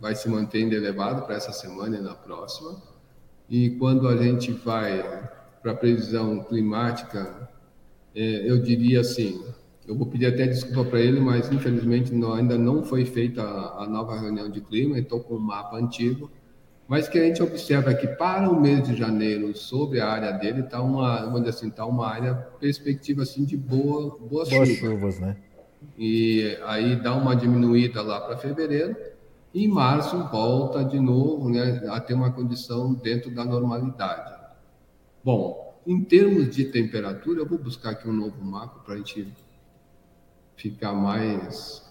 vai 0.00 0.14
se 0.14 0.28
mantendo 0.28 0.74
elevado 0.74 1.22
para 1.22 1.36
essa 1.36 1.52
semana 1.52 1.96
e 1.96 2.00
na 2.00 2.14
próxima. 2.14 2.82
E 3.48 3.70
quando 3.70 4.08
a 4.08 4.16
gente 4.16 4.52
vai 4.52 5.28
para 5.62 5.72
a 5.72 5.74
previsão 5.74 6.42
climática, 6.44 7.48
é, 8.14 8.50
eu 8.50 8.62
diria 8.62 9.00
assim, 9.00 9.44
eu 9.86 9.94
vou 9.94 10.06
pedir 10.06 10.26
até 10.26 10.46
desculpa 10.46 10.90
para 10.90 11.00
ele, 11.00 11.20
mas 11.20 11.50
infelizmente 11.52 12.14
não, 12.14 12.32
ainda 12.32 12.56
não 12.56 12.82
foi 12.82 13.04
feita 13.04 13.42
a, 13.42 13.84
a 13.84 13.86
nova 13.86 14.18
reunião 14.18 14.48
de 14.48 14.60
clima, 14.60 14.98
estou 14.98 15.20
com 15.20 15.34
um 15.34 15.40
mapa 15.40 15.76
antigo, 15.76 16.30
mas 16.88 17.08
que 17.08 17.18
a 17.18 17.24
gente 17.24 17.42
observa 17.42 17.94
que 17.94 18.06
para 18.06 18.50
o 18.50 18.60
mês 18.60 18.82
de 18.82 18.96
janeiro, 18.96 19.56
sobre 19.56 20.00
a 20.00 20.08
área 20.08 20.32
dele, 20.32 20.62
está 20.62 20.82
uma, 20.82 21.20
vamos 21.20 21.42
dizer 21.42 21.50
assim, 21.50 21.70
tá 21.70 21.86
uma 21.86 22.08
área 22.08 22.34
perspectiva 22.34 23.22
assim 23.22 23.44
de 23.44 23.56
boa, 23.56 24.18
boas, 24.18 24.48
boas 24.48 24.68
chuvas. 24.68 24.78
chuvas, 24.78 25.20
né? 25.20 25.36
E 25.96 26.58
aí 26.64 26.96
dá 26.96 27.14
uma 27.14 27.34
diminuída 27.34 28.02
lá 28.02 28.20
para 28.20 28.36
fevereiro, 28.36 28.96
e 29.52 29.64
em 29.64 29.68
março 29.68 30.16
volta 30.28 30.84
de 30.84 31.00
novo 31.00 31.48
né, 31.48 31.82
a 31.90 32.00
ter 32.00 32.14
uma 32.14 32.30
condição 32.32 32.94
dentro 32.94 33.30
da 33.30 33.44
normalidade. 33.44 34.38
Bom, 35.24 35.74
em 35.86 36.02
termos 36.04 36.54
de 36.54 36.66
temperatura, 36.66 37.40
eu 37.40 37.46
vou 37.46 37.58
buscar 37.58 37.90
aqui 37.90 38.08
um 38.08 38.12
novo 38.12 38.42
mapa 38.44 38.80
para 38.84 38.94
a 38.94 38.96
gente 38.98 39.26
ficar 40.56 40.92
mais. 40.92 41.82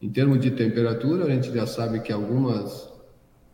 Em 0.00 0.08
termos 0.10 0.40
de 0.40 0.50
temperatura, 0.50 1.24
a 1.24 1.30
gente 1.30 1.52
já 1.52 1.66
sabe 1.66 2.00
que 2.00 2.12
algumas 2.12 2.92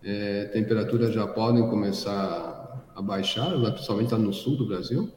é, 0.02 0.44
temperaturas 0.46 1.12
já 1.12 1.26
podem 1.26 1.68
começar 1.68 2.84
a 2.94 3.02
baixar, 3.02 3.50
principalmente 3.72 4.14
no 4.14 4.32
sul 4.32 4.56
do 4.56 4.66
Brasil. 4.66 5.10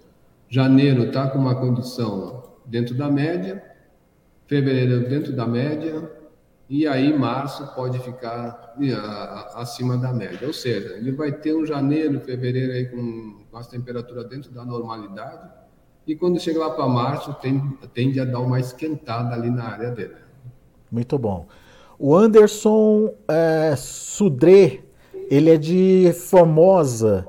Janeiro 0.49 1.05
está 1.05 1.29
com 1.29 1.39
uma 1.39 1.55
condição 1.55 2.43
dentro 2.65 2.95
da 2.95 3.09
média, 3.09 3.70
fevereiro 4.51 5.07
dentro 5.07 5.31
da 5.31 5.47
média, 5.47 6.11
e 6.69 6.85
aí 6.85 7.17
março 7.17 7.73
pode 7.73 7.97
ficar 7.99 8.75
acima 9.55 9.97
da 9.97 10.11
média. 10.11 10.45
Ou 10.45 10.51
seja, 10.51 10.89
ele 10.97 11.13
vai 11.13 11.31
ter 11.31 11.55
um 11.55 11.65
janeiro, 11.65 12.19
fevereiro 12.19 12.73
aí 12.73 12.85
com, 12.87 13.45
com 13.49 13.57
as 13.57 13.67
temperaturas 13.67 14.27
dentro 14.27 14.51
da 14.51 14.65
normalidade, 14.65 15.49
e 16.05 16.17
quando 16.17 16.37
chega 16.37 16.59
lá 16.59 16.71
para 16.71 16.85
março, 16.85 17.33
tem, 17.35 17.61
tende 17.93 18.19
a 18.19 18.25
dar 18.25 18.39
uma 18.39 18.59
esquentada 18.59 19.33
ali 19.33 19.49
na 19.49 19.63
área 19.63 19.89
dele. 19.89 20.15
Muito 20.91 21.17
bom. 21.17 21.47
O 21.97 22.13
Anderson 22.13 23.13
é, 23.29 23.73
Sudré, 23.77 24.81
ele 25.29 25.49
é 25.49 25.57
de 25.57 26.11
Formosa, 26.13 27.25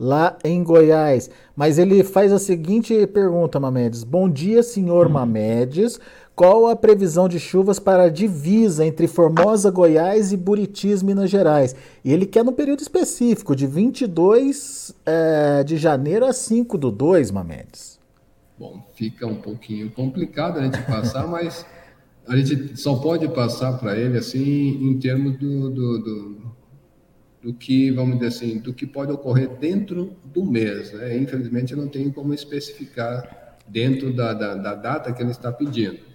lá 0.00 0.38
em 0.42 0.64
Goiás. 0.64 1.30
Mas 1.54 1.78
ele 1.78 2.02
faz 2.02 2.32
a 2.32 2.38
seguinte 2.38 3.06
pergunta, 3.08 3.60
Mamedes. 3.60 4.02
Bom 4.02 4.30
dia, 4.30 4.62
senhor 4.62 5.06
hum. 5.06 5.10
Mamedes. 5.10 6.00
Qual 6.40 6.68
a 6.68 6.74
previsão 6.74 7.28
de 7.28 7.38
chuvas 7.38 7.78
para 7.78 8.04
a 8.04 8.08
divisa 8.08 8.86
entre 8.86 9.06
Formosa, 9.06 9.70
Goiás 9.70 10.32
e 10.32 10.38
Buritis, 10.38 11.02
Minas 11.02 11.28
Gerais. 11.28 11.76
E 12.02 12.10
ele 12.10 12.24
quer 12.24 12.42
no 12.42 12.50
período 12.50 12.80
específico, 12.80 13.54
de 13.54 13.66
22 13.66 14.94
é, 15.04 15.62
de 15.62 15.76
janeiro 15.76 16.24
a 16.24 16.32
5 16.32 16.78
do 16.78 16.90
2, 16.90 17.30
Mamedes. 17.30 18.00
Bom, 18.58 18.82
fica 18.94 19.26
um 19.26 19.34
pouquinho 19.34 19.90
complicado 19.90 20.60
a 20.60 20.62
gente 20.62 20.80
passar, 20.86 21.26
mas 21.28 21.66
a 22.26 22.34
gente 22.34 22.74
só 22.74 22.94
pode 22.96 23.28
passar 23.28 23.74
para 23.74 23.98
ele 23.98 24.16
assim 24.16 24.82
em 24.82 24.98
termos 24.98 25.36
do, 25.36 25.68
do, 25.68 25.98
do, 25.98 26.36
do, 27.42 27.52
que, 27.52 27.90
vamos 27.90 28.14
dizer 28.14 28.28
assim, 28.28 28.58
do 28.58 28.72
que 28.72 28.86
pode 28.86 29.12
ocorrer 29.12 29.58
dentro 29.58 30.16
do 30.24 30.42
mês. 30.42 30.90
Né? 30.90 31.18
Infelizmente, 31.18 31.74
eu 31.74 31.78
não 31.78 31.88
tenho 31.88 32.10
como 32.10 32.32
especificar 32.32 33.58
dentro 33.68 34.10
da, 34.10 34.32
da, 34.32 34.54
da 34.54 34.74
data 34.74 35.12
que 35.12 35.22
ele 35.22 35.32
está 35.32 35.52
pedindo 35.52 36.08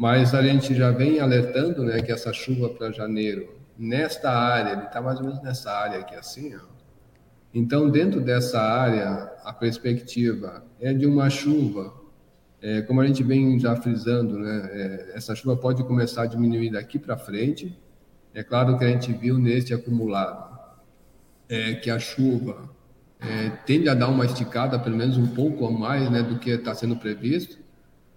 mas 0.00 0.34
a 0.34 0.40
gente 0.40 0.74
já 0.74 0.90
vem 0.90 1.20
alertando 1.20 1.84
né, 1.84 2.00
que 2.00 2.10
essa 2.10 2.32
chuva 2.32 2.70
para 2.70 2.90
janeiro, 2.90 3.54
nesta 3.78 4.30
área, 4.30 4.72
ele 4.72 4.84
está 4.84 4.98
mais 5.02 5.18
ou 5.18 5.26
menos 5.26 5.42
nessa 5.42 5.70
área 5.70 6.00
aqui 6.00 6.14
assim, 6.14 6.56
ó. 6.56 6.60
então 7.52 7.90
dentro 7.90 8.18
dessa 8.18 8.62
área, 8.62 9.30
a 9.44 9.52
perspectiva 9.52 10.64
é 10.80 10.94
de 10.94 11.04
uma 11.04 11.28
chuva, 11.28 11.92
é, 12.62 12.80
como 12.80 13.02
a 13.02 13.06
gente 13.06 13.22
vem 13.22 13.60
já 13.60 13.76
frisando, 13.76 14.38
né, 14.38 14.70
é, 14.72 15.12
essa 15.16 15.34
chuva 15.34 15.54
pode 15.54 15.84
começar 15.84 16.22
a 16.22 16.26
diminuir 16.26 16.70
daqui 16.70 16.98
para 16.98 17.18
frente, 17.18 17.78
é 18.32 18.42
claro 18.42 18.78
que 18.78 18.84
a 18.86 18.88
gente 18.88 19.12
viu 19.12 19.36
neste 19.36 19.74
acumulado 19.74 20.58
é, 21.46 21.74
que 21.74 21.90
a 21.90 21.98
chuva 21.98 22.70
é, 23.20 23.50
tende 23.66 23.86
a 23.86 23.92
dar 23.92 24.08
uma 24.08 24.24
esticada, 24.24 24.78
pelo 24.78 24.96
menos 24.96 25.18
um 25.18 25.26
pouco 25.26 25.66
a 25.66 25.70
mais 25.70 26.10
né, 26.10 26.22
do 26.22 26.38
que 26.38 26.48
está 26.48 26.74
sendo 26.74 26.96
previsto, 26.96 27.58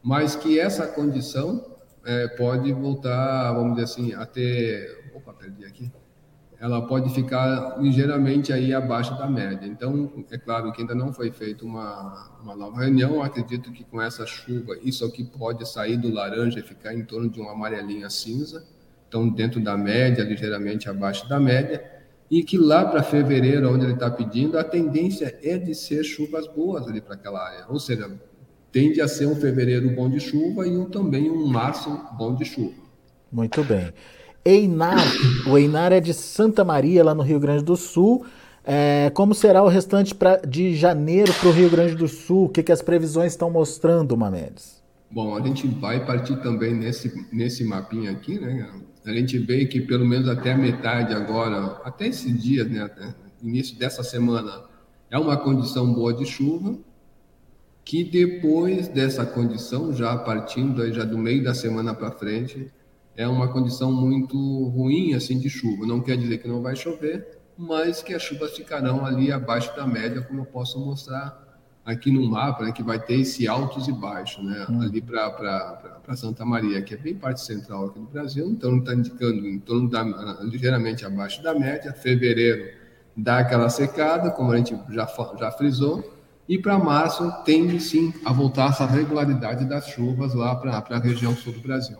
mas 0.02 0.34
que 0.34 0.58
essa 0.58 0.88
condição 0.88 1.73
é, 2.06 2.28
pode 2.28 2.72
voltar, 2.74 3.54
vamos 3.54 3.76
dizer 3.76 3.84
assim, 3.84 4.14
a 4.14 4.26
ter. 4.26 5.12
Opa, 5.16 5.34
perdi 5.34 5.66
aqui. 5.66 5.92
Ela 6.60 6.82
pode 6.88 7.14
ficar 7.14 7.78
ligeiramente 7.82 8.54
aí 8.54 8.74
abaixo 8.74 9.18
da 9.18 9.28
média. 9.28 9.68
Então, 9.68 10.26
é 10.32 10.38
claro 10.38 10.72
que 10.72 10.82
ainda 10.82 10.96
não 10.96 11.12
foi 11.12 11.30
feita 11.30 11.66
uma, 11.66 12.32
uma 12.42 12.56
nova 12.56 12.80
reunião. 12.80 13.22
acredito 13.22 13.72
que 13.72 13.84
com 13.84 14.02
essa 14.02 14.26
chuva, 14.26 14.78
isso 14.82 15.04
aqui 15.04 15.26
pode 15.26 15.68
sair 15.68 15.98
do 15.98 16.10
laranja 16.10 16.60
e 16.60 16.64
ficar 16.64 16.94
em 16.94 17.04
torno 17.04 17.30
de 17.30 17.40
uma 17.40 17.52
amarelinha 17.52 18.10
cinza. 18.10 18.66
Então, 19.10 19.28
dentro 19.28 19.62
da 19.62 19.76
média, 19.76 20.24
ligeiramente 20.24 20.90
abaixo 20.90 21.28
da 21.28 21.38
média. 21.40 21.84
E 22.32 22.44
que 22.44 22.58
lá 22.58 22.86
para 22.86 23.04
fevereiro, 23.04 23.70
onde 23.70 23.84
ele 23.84 23.94
está 23.94 24.10
pedindo, 24.10 24.58
a 24.58 24.64
tendência 24.64 25.38
é 25.44 25.58
de 25.58 25.76
ser 25.76 26.04
chuvas 26.04 26.48
boas 26.48 26.88
ali 26.88 27.02
para 27.02 27.16
aquela 27.16 27.46
área. 27.46 27.66
Ou 27.68 27.80
seja, 27.80 28.10
tende 28.74 29.00
a 29.00 29.08
ser 29.08 29.28
um 29.28 29.36
fevereiro 29.36 29.92
bom 29.92 30.10
de 30.10 30.20
chuva 30.20 30.68
e 30.68 30.76
um, 30.76 30.86
também 30.86 31.30
um 31.30 31.46
março 31.46 31.96
bom 32.18 32.36
de 32.36 32.44
chuva. 32.44 32.74
Muito 33.32 33.64
bem. 33.64 33.94
Einar, 34.44 35.06
o 35.48 35.58
Einar 35.58 35.94
é 35.94 36.02
de 36.02 36.14
Santa 36.14 36.66
Maria, 36.66 37.04
lá 37.04 37.14
no 37.14 37.22
Rio 37.22 37.40
Grande 37.40 37.64
do 37.64 37.78
Sul. 37.78 38.26
É, 38.66 39.12
como 39.14 39.36
será 39.36 39.64
o 39.64 39.68
restante 39.68 40.16
pra, 40.16 40.38
de 40.38 40.76
janeiro 40.76 41.32
para 41.34 41.50
o 41.50 41.52
Rio 41.52 41.70
Grande 41.70 41.96
do 41.96 42.08
Sul? 42.08 42.46
O 42.46 42.50
que, 42.50 42.64
que 42.64 42.72
as 42.72 42.82
previsões 42.82 43.34
estão 43.34 43.50
mostrando, 43.50 44.18
Mamedes? 44.18 44.82
Bom, 45.12 45.38
a 45.38 45.42
gente 45.42 45.68
vai 45.68 46.04
partir 46.04 46.36
também 46.42 46.74
nesse, 46.74 47.14
nesse 47.32 47.64
mapinha 47.64 48.12
aqui, 48.12 48.40
né? 48.40 48.68
A 49.06 49.12
gente 49.12 49.38
vê 49.38 49.66
que 49.66 49.82
pelo 49.82 50.06
menos 50.06 50.28
até 50.28 50.54
a 50.54 50.58
metade 50.58 51.14
agora, 51.14 51.80
até 51.84 52.08
esse 52.08 52.32
dia, 52.32 52.64
né? 52.64 52.90
Início 53.42 53.78
dessa 53.78 54.02
semana, 54.02 54.64
é 55.12 55.20
uma 55.20 55.38
condição 55.38 55.94
boa 55.94 56.14
de 56.14 56.26
chuva 56.26 56.76
que 57.86 58.04
depois 58.04 58.88
dessa 58.88 59.26
condição, 59.26 59.94
já 59.94 60.18
partindo 60.18 60.92
já 60.94 61.04
do 61.04 61.18
meio 61.18 61.44
da 61.44 61.54
semana 61.54 61.94
para 61.94 62.12
frente, 62.12 62.72
é 63.16 63.28
uma 63.28 63.48
condição 63.48 63.92
muito 63.92 64.36
ruim 64.70 65.14
assim 65.14 65.38
de 65.38 65.50
chuva. 65.50 65.86
Não 65.86 66.02
quer 66.02 66.18
dizer 66.18 66.40
que 66.40 66.48
não 66.48 66.62
vai 66.62 66.76
chover, 66.76 67.40
mas 67.58 68.02
que 68.02 68.14
as 68.14 68.22
chuvas 68.22 68.56
ficarão 68.56 69.06
ali 69.06 69.32
abaixo 69.32 69.76
da 69.76 69.86
média, 69.86 70.22
como 70.22 70.42
eu 70.42 70.46
posso 70.46 70.80
mostrar 70.80 71.42
aqui 71.86 72.10
no 72.10 72.26
mapa, 72.26 72.64
né, 72.64 72.72
que 72.72 72.82
vai 72.82 72.98
ter 72.98 73.20
esse 73.20 73.46
altos 73.46 73.90
e 73.90 73.92
baixos, 73.92 74.44
né, 74.44 74.66
hum. 74.70 74.82
ali 74.82 75.02
para 75.02 76.16
Santa 76.16 76.46
Maria, 76.46 76.82
que 76.82 76.94
é 76.94 76.98
bem 76.98 77.14
parte 77.14 77.42
central 77.42 77.88
aqui 77.88 78.00
do 78.00 78.06
Brasil, 78.06 78.48
então 78.48 78.78
está 78.78 78.94
indicando 78.94 79.46
em 79.46 79.60
torno 79.60 79.90
da 79.90 80.02
ligeiramente 80.42 81.06
abaixo 81.06 81.44
da 81.44 81.54
média. 81.54 81.92
Fevereiro 81.94 82.72
dá 83.16 83.40
aquela 83.40 83.70
secada, 83.70 84.32
como 84.32 84.52
a 84.52 84.58
gente 84.58 84.78
já 84.90 85.06
já 85.38 85.52
frisou, 85.52 86.13
e 86.48 86.58
para 86.58 86.78
março 86.78 87.32
tende 87.46 87.80
sim 87.80 88.14
a 88.26 88.34
voltar 88.34 88.70
essa 88.70 88.86
regularidade 88.86 89.66
das 89.66 89.88
chuvas 89.88 90.34
lá 90.34 90.56
para 90.56 90.78
a 90.78 91.00
região 91.00 91.36
sul 91.36 91.54
do 91.54 91.60
Brasil. 91.60 91.98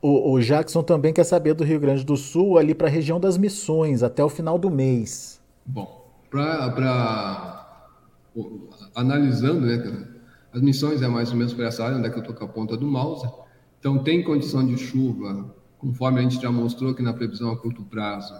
O, 0.00 0.32
o, 0.32 0.40
Jackson 0.40 0.82
também 0.82 1.12
quer 1.12 1.24
saber 1.24 1.54
do 1.54 1.62
Rio 1.62 1.78
Grande 1.78 2.04
do 2.04 2.16
Sul, 2.16 2.58
ali 2.58 2.74
para 2.74 2.88
a 2.88 2.90
região 2.90 3.20
das 3.20 3.38
Missões, 3.38 4.02
até 4.02 4.24
o 4.24 4.28
final 4.28 4.58
do 4.58 4.68
mês. 4.68 5.40
Bom, 5.64 6.10
para 6.28 7.68
analisando, 8.94 9.60
né, 9.60 10.08
as 10.52 10.60
missões 10.60 11.02
é 11.02 11.08
mais 11.08 11.30
ou 11.30 11.36
menos 11.36 11.52
para 11.54 11.66
essa 11.66 11.84
área 11.84 11.96
onde 11.96 12.06
é 12.08 12.10
que 12.10 12.16
eu 12.16 12.22
estou 12.22 12.34
com 12.34 12.44
a 12.44 12.48
ponta 12.48 12.76
do 12.76 12.86
mouse. 12.86 13.28
Então 13.78 14.02
tem 14.02 14.24
condição 14.24 14.66
de 14.66 14.76
chuva, 14.76 15.54
conforme 15.78 16.20
a 16.20 16.22
gente 16.22 16.40
já 16.40 16.50
mostrou 16.50 16.94
que 16.94 17.02
na 17.02 17.12
previsão 17.12 17.50
a 17.50 17.56
curto 17.56 17.82
prazo, 17.82 18.34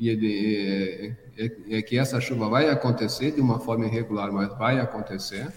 e 0.00 0.08
é, 0.08 1.16
é, 1.36 1.76
é, 1.76 1.82
que 1.82 1.98
essa 1.98 2.18
chuva 2.18 2.48
vai 2.48 2.70
acontecer 2.70 3.32
de 3.32 3.40
uma 3.40 3.60
forma 3.60 3.84
irregular, 3.84 4.32
mas 4.32 4.48
vai 4.56 4.80
acontecer. 4.80 5.52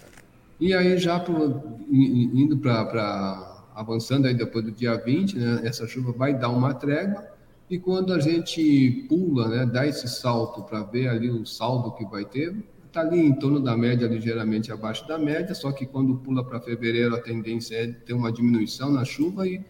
E 0.60 0.74
aí 0.74 0.98
já 0.98 1.18
pro, 1.18 1.62
indo 1.90 2.58
para 2.58 3.64
avançando 3.74 4.26
aí 4.26 4.34
depois 4.34 4.64
do 4.64 4.70
dia 4.70 4.96
20, 4.96 5.36
né, 5.36 5.60
essa 5.64 5.86
chuva 5.86 6.12
vai 6.12 6.34
dar 6.34 6.50
uma 6.50 6.74
trégua 6.74 7.26
e 7.68 7.78
quando 7.78 8.12
a 8.12 8.20
gente 8.20 9.06
pula, 9.08 9.48
né, 9.48 9.66
dá 9.66 9.86
esse 9.86 10.06
salto 10.06 10.62
para 10.62 10.82
ver 10.82 11.08
ali 11.08 11.30
o 11.30 11.46
saldo 11.46 11.92
que 11.92 12.04
vai 12.04 12.24
ter, 12.24 12.54
está 12.86 13.00
ali 13.00 13.18
em 13.18 13.34
torno 13.34 13.58
da 13.58 13.76
média, 13.76 14.06
ligeiramente 14.06 14.70
abaixo 14.70 15.08
da 15.08 15.18
média, 15.18 15.54
só 15.54 15.72
que 15.72 15.86
quando 15.86 16.14
pula 16.16 16.44
para 16.44 16.60
fevereiro 16.60 17.16
a 17.16 17.20
tendência 17.20 17.76
é 17.76 17.86
ter 17.88 18.12
uma 18.12 18.30
diminuição 18.30 18.90
na 18.92 19.04
chuva 19.04 19.48
e, 19.48 19.64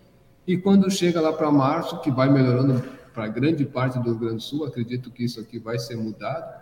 e 0.47 0.59
quando 0.59 0.91
chega 0.91 1.21
lá 1.21 1.33
para 1.33 1.51
março, 1.51 2.01
que 2.01 2.11
vai 2.11 2.31
melhorando 2.31 2.83
para 3.14 3.29
grande 3.29 3.64
parte 3.64 3.96
do 3.98 4.05
Rio 4.11 4.18
Grande 4.18 4.37
do 4.37 4.42
Sul, 4.42 4.64
acredito 4.66 5.11
que 5.11 5.24
isso 5.24 5.40
aqui 5.40 5.59
vai 5.59 5.79
ser 5.79 5.96
mudado, 5.96 6.53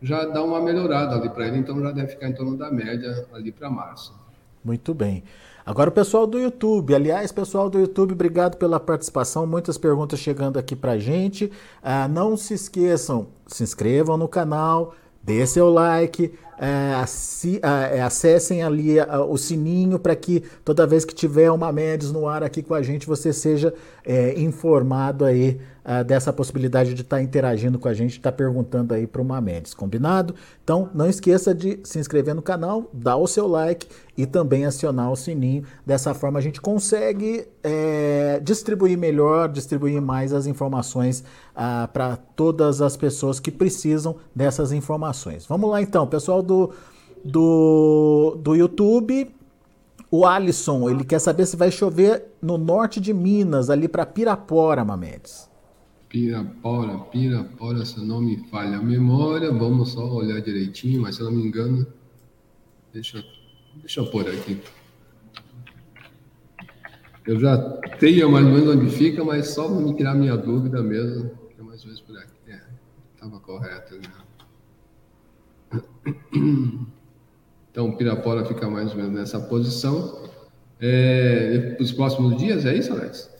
já 0.00 0.26
dá 0.26 0.42
uma 0.42 0.60
melhorada 0.60 1.16
ali 1.16 1.30
para 1.30 1.48
ele, 1.48 1.58
então 1.58 1.80
já 1.80 1.90
deve 1.90 2.08
ficar 2.08 2.28
em 2.28 2.34
torno 2.34 2.56
da 2.56 2.70
média 2.70 3.26
ali 3.32 3.50
para 3.50 3.70
março. 3.70 4.14
Muito 4.62 4.92
bem. 4.92 5.24
Agora 5.64 5.90
o 5.90 5.92
pessoal 5.92 6.26
do 6.26 6.38
YouTube, 6.38 6.94
aliás, 6.94 7.32
pessoal 7.32 7.70
do 7.70 7.78
YouTube, 7.78 8.12
obrigado 8.12 8.56
pela 8.56 8.78
participação, 8.78 9.46
muitas 9.46 9.78
perguntas 9.78 10.18
chegando 10.18 10.58
aqui 10.58 10.76
para 10.76 10.98
gente. 10.98 11.50
Ah, 11.82 12.08
não 12.08 12.36
se 12.36 12.54
esqueçam, 12.54 13.28
se 13.46 13.62
inscrevam 13.62 14.16
no 14.16 14.28
canal, 14.28 14.94
dê 15.22 15.46
seu 15.46 15.70
like, 15.70 16.34
acessem 18.04 18.62
ali 18.62 18.96
o 19.28 19.36
sininho 19.36 19.98
para 19.98 20.14
que 20.14 20.42
toda 20.64 20.86
vez 20.86 21.04
que 21.04 21.14
tiver 21.14 21.50
uma 21.50 21.72
Mendes 21.72 22.12
no 22.12 22.28
ar 22.28 22.42
aqui 22.42 22.62
com 22.62 22.74
a 22.74 22.82
gente, 22.82 23.06
você 23.06 23.32
seja 23.32 23.74
é, 24.04 24.38
informado 24.40 25.24
aí 25.24 25.60
dessa 26.06 26.32
possibilidade 26.32 26.94
de 26.94 27.00
estar 27.02 27.16
tá 27.16 27.22
interagindo 27.22 27.76
com 27.76 27.88
a 27.88 27.94
gente, 27.94 28.12
estar 28.12 28.30
tá 28.30 28.36
perguntando 28.36 28.94
aí 28.94 29.04
para 29.04 29.20
uma 29.20 29.40
Mendes, 29.40 29.74
combinado? 29.74 30.32
Então 30.62 30.88
não 30.94 31.08
esqueça 31.08 31.52
de 31.52 31.80
se 31.82 31.98
inscrever 31.98 32.36
no 32.36 32.42
canal, 32.42 32.88
dar 32.92 33.16
o 33.16 33.26
seu 33.26 33.48
like 33.48 33.88
e 34.16 34.26
também 34.26 34.64
acionar 34.64 35.10
o 35.10 35.16
sininho. 35.16 35.64
Dessa 35.84 36.14
forma 36.14 36.38
a 36.38 36.42
gente 36.42 36.60
consegue 36.60 37.48
é, 37.62 38.40
distribuir 38.42 38.96
melhor, 38.96 39.48
distribuir 39.48 40.00
mais 40.00 40.32
as 40.32 40.46
informações 40.46 41.24
ah, 41.54 41.88
para 41.92 42.16
todas 42.16 42.80
as 42.80 42.96
pessoas 42.96 43.40
que 43.40 43.50
precisam 43.50 44.16
dessas 44.34 44.72
informações. 44.72 45.46
Vamos 45.46 45.70
lá 45.70 45.82
então, 45.82 46.06
pessoal 46.06 46.41
do, 46.42 46.70
do, 47.24 48.38
do 48.42 48.54
YouTube. 48.54 49.34
O 50.10 50.26
Alisson, 50.26 50.90
ele 50.90 51.04
quer 51.04 51.18
saber 51.18 51.46
se 51.46 51.56
vai 51.56 51.70
chover 51.70 52.24
no 52.42 52.58
norte 52.58 53.00
de 53.00 53.14
Minas, 53.14 53.70
ali 53.70 53.88
para 53.88 54.04
Pirapora, 54.04 54.84
Mamedes. 54.84 55.48
Pirapora, 56.06 56.98
Pirapora, 57.10 57.86
se 57.86 57.98
não 58.04 58.20
me 58.20 58.36
falha 58.50 58.76
a 58.76 58.82
memória, 58.82 59.50
vamos 59.50 59.92
só 59.92 60.06
olhar 60.06 60.42
direitinho, 60.42 61.00
mas 61.00 61.16
se 61.16 61.22
eu 61.22 61.30
não 61.30 61.32
me 61.38 61.46
engano, 61.46 61.86
deixa, 62.92 63.24
deixa 63.76 64.00
eu 64.00 64.10
pôr 64.10 64.28
aqui. 64.28 64.60
Eu 67.26 67.40
já 67.40 67.56
tenho 67.98 68.30
mais 68.30 68.44
ou 68.44 68.52
menos 68.52 68.76
onde 68.76 68.90
fica, 68.90 69.24
mas 69.24 69.48
só 69.48 69.68
para 69.68 69.80
me 69.80 69.94
tirar 69.94 70.14
minha 70.14 70.36
dúvida 70.36 70.82
mesmo, 70.82 71.30
é 71.58 71.62
mais 71.62 71.82
menos 71.84 72.00
por 72.00 72.18
aqui. 72.18 72.32
É, 72.48 72.60
estava 73.14 73.40
correto. 73.40 73.94
Né? 73.94 74.02
Então, 77.72 77.90
Pirapora 77.96 78.44
fica 78.44 78.68
mais 78.68 78.90
ou 78.90 78.98
menos 78.98 79.12
nessa 79.12 79.40
posição. 79.40 80.28
É, 80.78 81.74
os 81.80 81.90
próximos 81.90 82.36
dias, 82.36 82.66
é 82.66 82.76
isso, 82.76 82.92
Alex? 82.92 83.30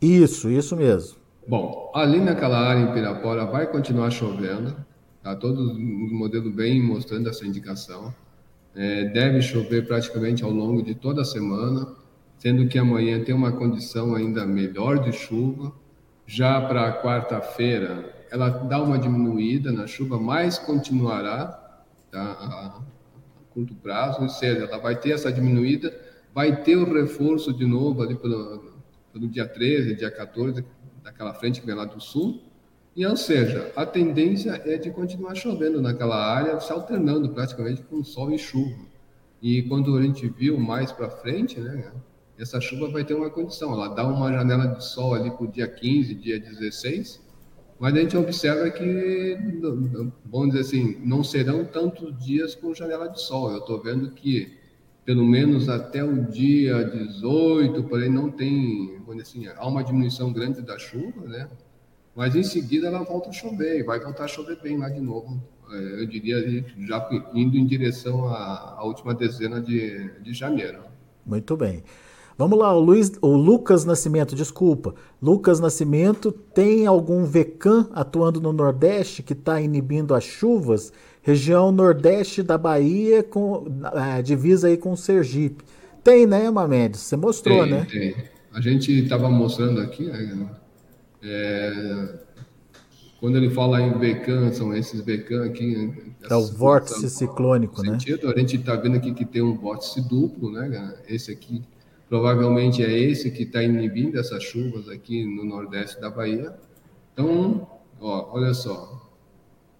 Isso, 0.00 0.48
isso 0.48 0.76
mesmo. 0.76 1.16
Bom, 1.46 1.90
ali 1.94 2.20
naquela 2.20 2.58
área 2.58 2.80
em 2.80 2.92
Pirapora 2.92 3.44
vai 3.44 3.66
continuar 3.66 4.10
chovendo, 4.10 4.76
tá? 5.20 5.34
Todo 5.34 5.72
o 5.72 6.14
modelo 6.14 6.48
bem 6.48 6.80
mostrando 6.80 7.28
essa 7.28 7.44
indicação. 7.44 8.14
É, 8.74 9.06
deve 9.06 9.42
chover 9.42 9.86
praticamente 9.86 10.44
ao 10.44 10.50
longo 10.50 10.80
de 10.82 10.94
toda 10.94 11.22
a 11.22 11.24
semana. 11.24 11.92
sendo 12.38 12.68
que 12.68 12.78
amanhã 12.78 13.22
tem 13.24 13.34
uma 13.34 13.52
condição 13.52 14.14
ainda 14.14 14.46
melhor 14.46 14.98
de 14.98 15.12
chuva. 15.12 15.72
Já 16.26 16.60
para 16.60 17.02
quarta-feira, 17.02 18.23
ela 18.30 18.48
dá 18.48 18.82
uma 18.82 18.98
diminuída 18.98 19.72
na 19.72 19.86
chuva, 19.86 20.18
mas 20.18 20.58
continuará 20.58 21.82
tá, 22.10 22.20
a, 22.20 22.82
curto 23.50 23.74
prazo, 23.74 24.22
ou 24.22 24.28
seja, 24.28 24.64
ela 24.64 24.78
vai 24.78 24.96
ter 24.96 25.12
essa 25.12 25.32
diminuída, 25.32 25.96
vai 26.34 26.62
ter 26.62 26.76
o 26.76 26.92
reforço 26.92 27.52
de 27.52 27.64
novo 27.64 28.02
ali 28.02 28.16
pelo, 28.16 28.74
pelo 29.12 29.28
dia 29.28 29.46
13, 29.46 29.94
dia 29.94 30.10
14, 30.10 30.64
daquela 31.02 31.32
frente 31.34 31.60
que 31.60 31.66
vem 31.66 31.76
lá 31.76 31.84
do 31.84 32.00
sul, 32.00 32.42
e, 32.96 33.04
ou 33.04 33.16
seja, 33.16 33.72
a 33.74 33.84
tendência 33.84 34.60
é 34.64 34.76
de 34.76 34.90
continuar 34.90 35.34
chovendo 35.34 35.82
naquela 35.82 36.16
área, 36.16 36.60
se 36.60 36.72
alternando 36.72 37.28
praticamente 37.30 37.82
com 37.82 38.04
sol 38.04 38.32
e 38.32 38.38
chuva. 38.38 38.86
E 39.42 39.62
quando 39.62 39.96
a 39.96 40.02
gente 40.02 40.28
viu 40.28 40.58
mais 40.58 40.92
para 40.92 41.10
frente, 41.10 41.58
né, 41.58 41.92
essa 42.38 42.60
chuva 42.60 42.88
vai 42.88 43.04
ter 43.04 43.14
uma 43.14 43.30
condição, 43.30 43.72
ela 43.72 43.88
dá 43.88 44.06
uma 44.06 44.32
janela 44.32 44.68
de 44.68 44.84
sol 44.84 45.14
ali 45.14 45.30
para 45.30 45.44
o 45.44 45.50
dia 45.50 45.66
15, 45.66 46.14
dia 46.14 46.38
16, 46.38 47.20
mas 47.84 47.94
a 47.94 47.98
gente 47.98 48.16
observa 48.16 48.70
que, 48.70 49.36
vamos 50.24 50.54
dizer 50.54 50.60
assim, 50.60 50.96
não 51.04 51.22
serão 51.22 51.66
tantos 51.66 52.18
dias 52.18 52.54
com 52.54 52.74
janela 52.74 53.10
de 53.10 53.20
sol. 53.20 53.50
Eu 53.50 53.58
estou 53.58 53.78
vendo 53.78 54.10
que, 54.12 54.56
pelo 55.04 55.22
menos 55.22 55.68
até 55.68 56.02
o 56.02 56.24
dia 56.24 56.82
18, 56.82 57.84
porém, 57.84 58.10
não 58.10 58.30
tem, 58.30 59.02
dizer 59.06 59.20
assim, 59.20 59.46
há 59.48 59.68
uma 59.68 59.84
diminuição 59.84 60.32
grande 60.32 60.62
da 60.62 60.78
chuva, 60.78 61.28
né? 61.28 61.46
Mas 62.16 62.34
em 62.34 62.42
seguida 62.42 62.86
ela 62.86 63.02
volta 63.02 63.28
a 63.28 63.32
chover, 63.32 63.84
vai 63.84 64.00
voltar 64.00 64.24
a 64.24 64.28
chover 64.28 64.58
bem 64.62 64.78
lá 64.78 64.88
de 64.88 65.02
novo. 65.02 65.38
É, 65.70 66.00
eu 66.00 66.06
diria 66.06 66.64
já 66.88 67.06
indo 67.34 67.54
em 67.54 67.66
direção 67.66 68.26
à, 68.28 68.76
à 68.78 68.82
última 68.82 69.12
dezena 69.12 69.60
de, 69.60 70.08
de 70.22 70.32
janeiro. 70.32 70.84
Muito 71.26 71.54
bem. 71.54 71.84
Vamos 72.36 72.58
lá, 72.58 72.74
o, 72.74 72.80
Luiz, 72.80 73.12
o 73.22 73.36
Lucas 73.36 73.84
Nascimento, 73.84 74.34
desculpa. 74.34 74.94
Lucas 75.22 75.60
Nascimento 75.60 76.32
tem 76.32 76.84
algum 76.84 77.24
VECAM 77.24 77.88
atuando 77.92 78.40
no 78.40 78.52
Nordeste 78.52 79.22
que 79.22 79.34
está 79.34 79.60
inibindo 79.60 80.14
as 80.14 80.24
chuvas? 80.24 80.92
Região 81.22 81.70
Nordeste 81.70 82.42
da 82.42 82.58
Bahia, 82.58 83.22
com, 83.22 83.64
é, 83.94 84.20
divisa 84.20 84.66
aí 84.66 84.76
com 84.76 84.92
o 84.92 84.96
Sergipe. 84.96 85.64
Tem, 86.02 86.26
né, 86.26 86.50
Mamedes? 86.50 87.00
Você 87.00 87.16
mostrou, 87.16 87.62
tem, 87.62 87.72
né? 87.72 87.86
Tem. 87.88 88.14
A 88.52 88.60
gente 88.60 88.92
estava 88.92 89.30
mostrando 89.30 89.80
aqui, 89.80 90.04
né, 90.04 90.48
é, 91.22 92.14
quando 93.20 93.38
ele 93.38 93.48
fala 93.48 93.80
em 93.80 93.96
VECAM, 93.98 94.52
são 94.52 94.76
esses 94.76 95.00
VECAM 95.00 95.46
aqui. 95.46 96.14
É 96.28 96.34
o 96.34 96.46
vórtice 96.46 97.08
ciclônico, 97.08 97.80
né? 97.82 97.92
Sentido, 97.92 98.28
a 98.28 98.38
gente 98.38 98.56
está 98.56 98.76
vendo 98.76 98.96
aqui 98.96 99.14
que 99.14 99.24
tem 99.24 99.40
um 99.40 99.56
vórtice 99.56 100.00
duplo, 100.06 100.52
né? 100.52 100.94
Esse 101.08 101.32
aqui 101.32 101.62
Provavelmente 102.14 102.80
é 102.80 102.96
esse 102.96 103.28
que 103.28 103.42
está 103.42 103.60
inibindo 103.60 104.16
essas 104.16 104.40
chuvas 104.44 104.88
aqui 104.88 105.24
no 105.26 105.44
nordeste 105.44 106.00
da 106.00 106.08
Bahia. 106.08 106.54
Então, 107.12 107.66
ó, 108.00 108.28
olha 108.30 108.54
só, 108.54 109.10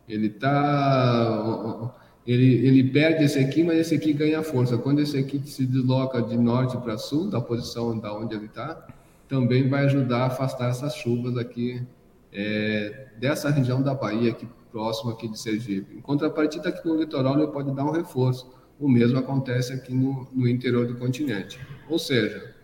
ele 0.08 0.28
tá, 0.30 1.94
ele, 2.26 2.66
ele 2.66 2.90
perde 2.90 3.22
esse 3.22 3.38
aqui, 3.38 3.62
mas 3.62 3.78
esse 3.78 3.94
aqui 3.94 4.12
ganha 4.12 4.42
força. 4.42 4.76
Quando 4.76 4.98
esse 4.98 5.16
aqui 5.16 5.40
se 5.48 5.64
desloca 5.64 6.20
de 6.20 6.36
norte 6.36 6.76
para 6.78 6.98
sul, 6.98 7.30
da 7.30 7.40
posição 7.40 7.96
da 8.00 8.12
onde 8.12 8.34
ele 8.34 8.46
está, 8.46 8.84
também 9.28 9.68
vai 9.68 9.84
ajudar 9.84 10.22
a 10.22 10.26
afastar 10.26 10.70
essas 10.70 10.96
chuvas 10.96 11.36
aqui 11.36 11.86
é, 12.32 13.10
dessa 13.16 13.48
região 13.48 13.80
da 13.80 13.94
Bahia, 13.94 14.32
aqui 14.32 14.48
próximo 14.72 15.12
aqui 15.12 15.28
de 15.28 15.38
Sergipe. 15.38 15.98
Em 15.98 16.00
contrapartida, 16.00 16.70
aqui 16.70 16.84
no 16.84 16.96
litoral 16.96 17.38
ele 17.38 17.52
pode 17.52 17.72
dar 17.72 17.84
um 17.84 17.92
reforço. 17.92 18.52
O 18.84 18.88
mesmo 18.88 19.18
acontece 19.18 19.72
aqui 19.72 19.94
no, 19.94 20.28
no 20.30 20.46
interior 20.46 20.86
do 20.86 20.94
continente. 20.96 21.58
Ou 21.88 21.98
seja, 21.98 22.54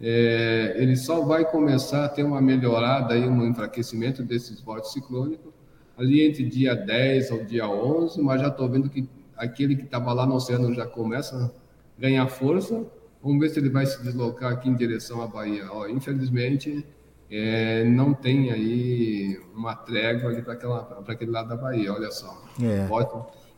é, 0.00 0.74
ele 0.78 0.96
só 0.96 1.20
vai 1.26 1.44
começar 1.44 2.06
a 2.06 2.08
ter 2.08 2.22
uma 2.22 2.40
melhorada, 2.40 3.12
aí, 3.12 3.28
um 3.28 3.46
enfraquecimento 3.46 4.22
desses 4.22 4.62
vórtices 4.62 4.94
ciclônicos 4.94 5.52
ali 5.98 6.26
entre 6.26 6.42
dia 6.44 6.74
10 6.74 7.30
ao 7.32 7.44
dia 7.44 7.68
11, 7.68 8.22
mas 8.22 8.40
já 8.40 8.48
estou 8.48 8.66
vendo 8.66 8.88
que 8.88 9.06
aquele 9.36 9.76
que 9.76 9.82
estava 9.82 10.10
lá 10.14 10.24
no 10.24 10.36
oceano 10.36 10.72
já 10.72 10.86
começa 10.86 11.36
a 11.36 12.00
ganhar 12.00 12.26
força. 12.28 12.86
Vamos 13.22 13.38
ver 13.38 13.50
se 13.50 13.58
ele 13.58 13.68
vai 13.68 13.84
se 13.84 14.02
deslocar 14.02 14.50
aqui 14.50 14.70
em 14.70 14.74
direção 14.74 15.20
à 15.20 15.26
Bahia. 15.26 15.66
Ó, 15.70 15.86
infelizmente, 15.86 16.82
é, 17.30 17.84
não 17.84 18.14
tem 18.14 18.50
aí 18.50 19.38
uma 19.54 19.74
trégua 19.74 20.30
ali 20.30 20.40
para 20.40 20.54
aquele 21.08 21.30
lado 21.30 21.50
da 21.50 21.56
Bahia, 21.56 21.92
olha 21.92 22.10
só. 22.10 22.42
É 22.62 22.86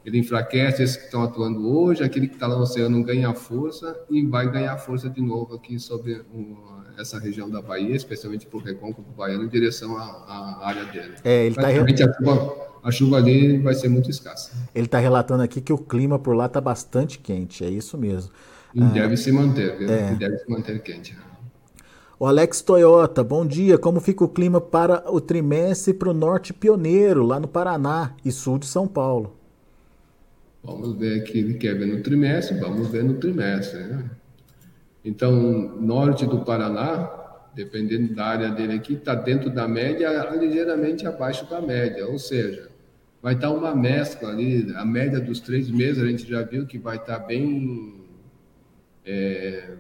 ele 0.05 0.19
enfraquece 0.19 0.83
esses 0.83 0.97
que 0.97 1.05
estão 1.05 1.23
atuando 1.23 1.69
hoje, 1.69 2.03
aquele 2.03 2.27
que 2.27 2.35
está 2.35 2.47
lá 2.47 2.57
no 2.57 2.63
oceano 2.63 3.03
ganha 3.03 3.35
força 3.35 3.99
e 4.09 4.25
vai 4.27 4.51
ganhar 4.51 4.77
força 4.79 5.11
de 5.11 5.21
novo 5.21 5.55
aqui 5.55 5.79
sobre 5.79 6.23
essa 6.99 7.19
região 7.19 7.51
da 7.51 7.61
Bahia, 7.61 7.95
especialmente 7.95 8.47
por 8.47 8.63
recôncavo 8.63 9.09
baiano, 9.13 9.45
em 9.45 9.49
direção 9.49 9.97
à, 9.97 10.03
à 10.03 10.69
área 10.69 10.85
dele. 10.85 11.15
É, 11.25 11.47
ele 11.47 11.55
tá 11.55 11.69
re... 11.69 11.79
a, 11.79 12.13
chuva, 12.15 12.57
a 12.83 12.91
chuva 12.91 13.17
ali 13.19 13.59
vai 13.59 13.75
ser 13.75 13.89
muito 13.89 14.11
escassa. 14.11 14.53
Ele 14.75 14.87
está 14.87 14.99
relatando 14.99 15.43
aqui 15.43 15.61
que 15.61 15.73
o 15.73 15.79
clima 15.79 16.19
por 16.19 16.35
lá 16.35 16.47
está 16.47 16.61
bastante 16.61 17.19
quente, 17.19 17.65
é 17.65 17.69
isso 17.69 17.99
mesmo. 17.99 18.31
E 18.75 18.83
ah, 18.83 18.87
deve 18.87 19.17
se 19.17 19.33
manter, 19.33 19.77
viu? 19.77 19.91
É. 19.91 20.15
deve 20.15 20.39
se 20.39 20.51
manter 20.51 20.81
quente. 20.83 21.17
O 22.19 22.27
Alex 22.27 22.61
Toyota, 22.61 23.25
bom 23.25 23.47
dia. 23.47 23.79
Como 23.79 23.99
fica 23.99 24.23
o 24.23 24.29
clima 24.29 24.61
para 24.61 25.11
o 25.11 25.21
trimestre 25.21 25.95
para 25.95 26.11
o 26.11 26.15
norte 26.15 26.53
pioneiro, 26.53 27.25
lá 27.25 27.41
no 27.41 27.49
Paraná 27.49 28.15
e 28.25 28.31
sul 28.31 28.59
de 28.59 28.67
São 28.67 28.87
Paulo? 28.87 29.40
Vamos 30.63 30.95
ver 30.97 31.23
aqui, 31.23 31.39
ele 31.39 31.55
quer 31.55 31.75
ver 31.75 31.87
no 31.87 32.03
trimestre, 32.03 32.59
vamos 32.59 32.89
ver 32.89 33.03
no 33.03 33.15
trimestre. 33.15 33.83
Né? 33.83 34.11
Então, 35.05 35.33
norte 35.81 36.27
do 36.27 36.45
Paraná, 36.45 37.11
dependendo 37.55 38.15
da 38.15 38.27
área 38.27 38.51
dele 38.51 38.75
aqui, 38.75 38.95
está 38.95 39.15
dentro 39.15 39.51
da 39.51 39.67
média, 39.67 40.09
ligeiramente 40.39 41.07
abaixo 41.07 41.49
da 41.49 41.61
média, 41.61 42.07
ou 42.07 42.19
seja, 42.19 42.69
vai 43.23 43.35
estar 43.35 43.49
tá 43.49 43.55
uma 43.55 43.75
mescla 43.75 44.29
ali, 44.31 44.71
a 44.77 44.85
média 44.85 45.19
dos 45.19 45.41
três 45.41 45.71
meses 45.71 46.03
a 46.03 46.07
gente 46.07 46.29
já 46.29 46.43
viu 46.43 46.67
que 46.67 46.79
vai 46.79 46.97
estar 46.97 47.21
tá 47.21 47.27
bem, 47.27 48.03
é, 49.05 49.77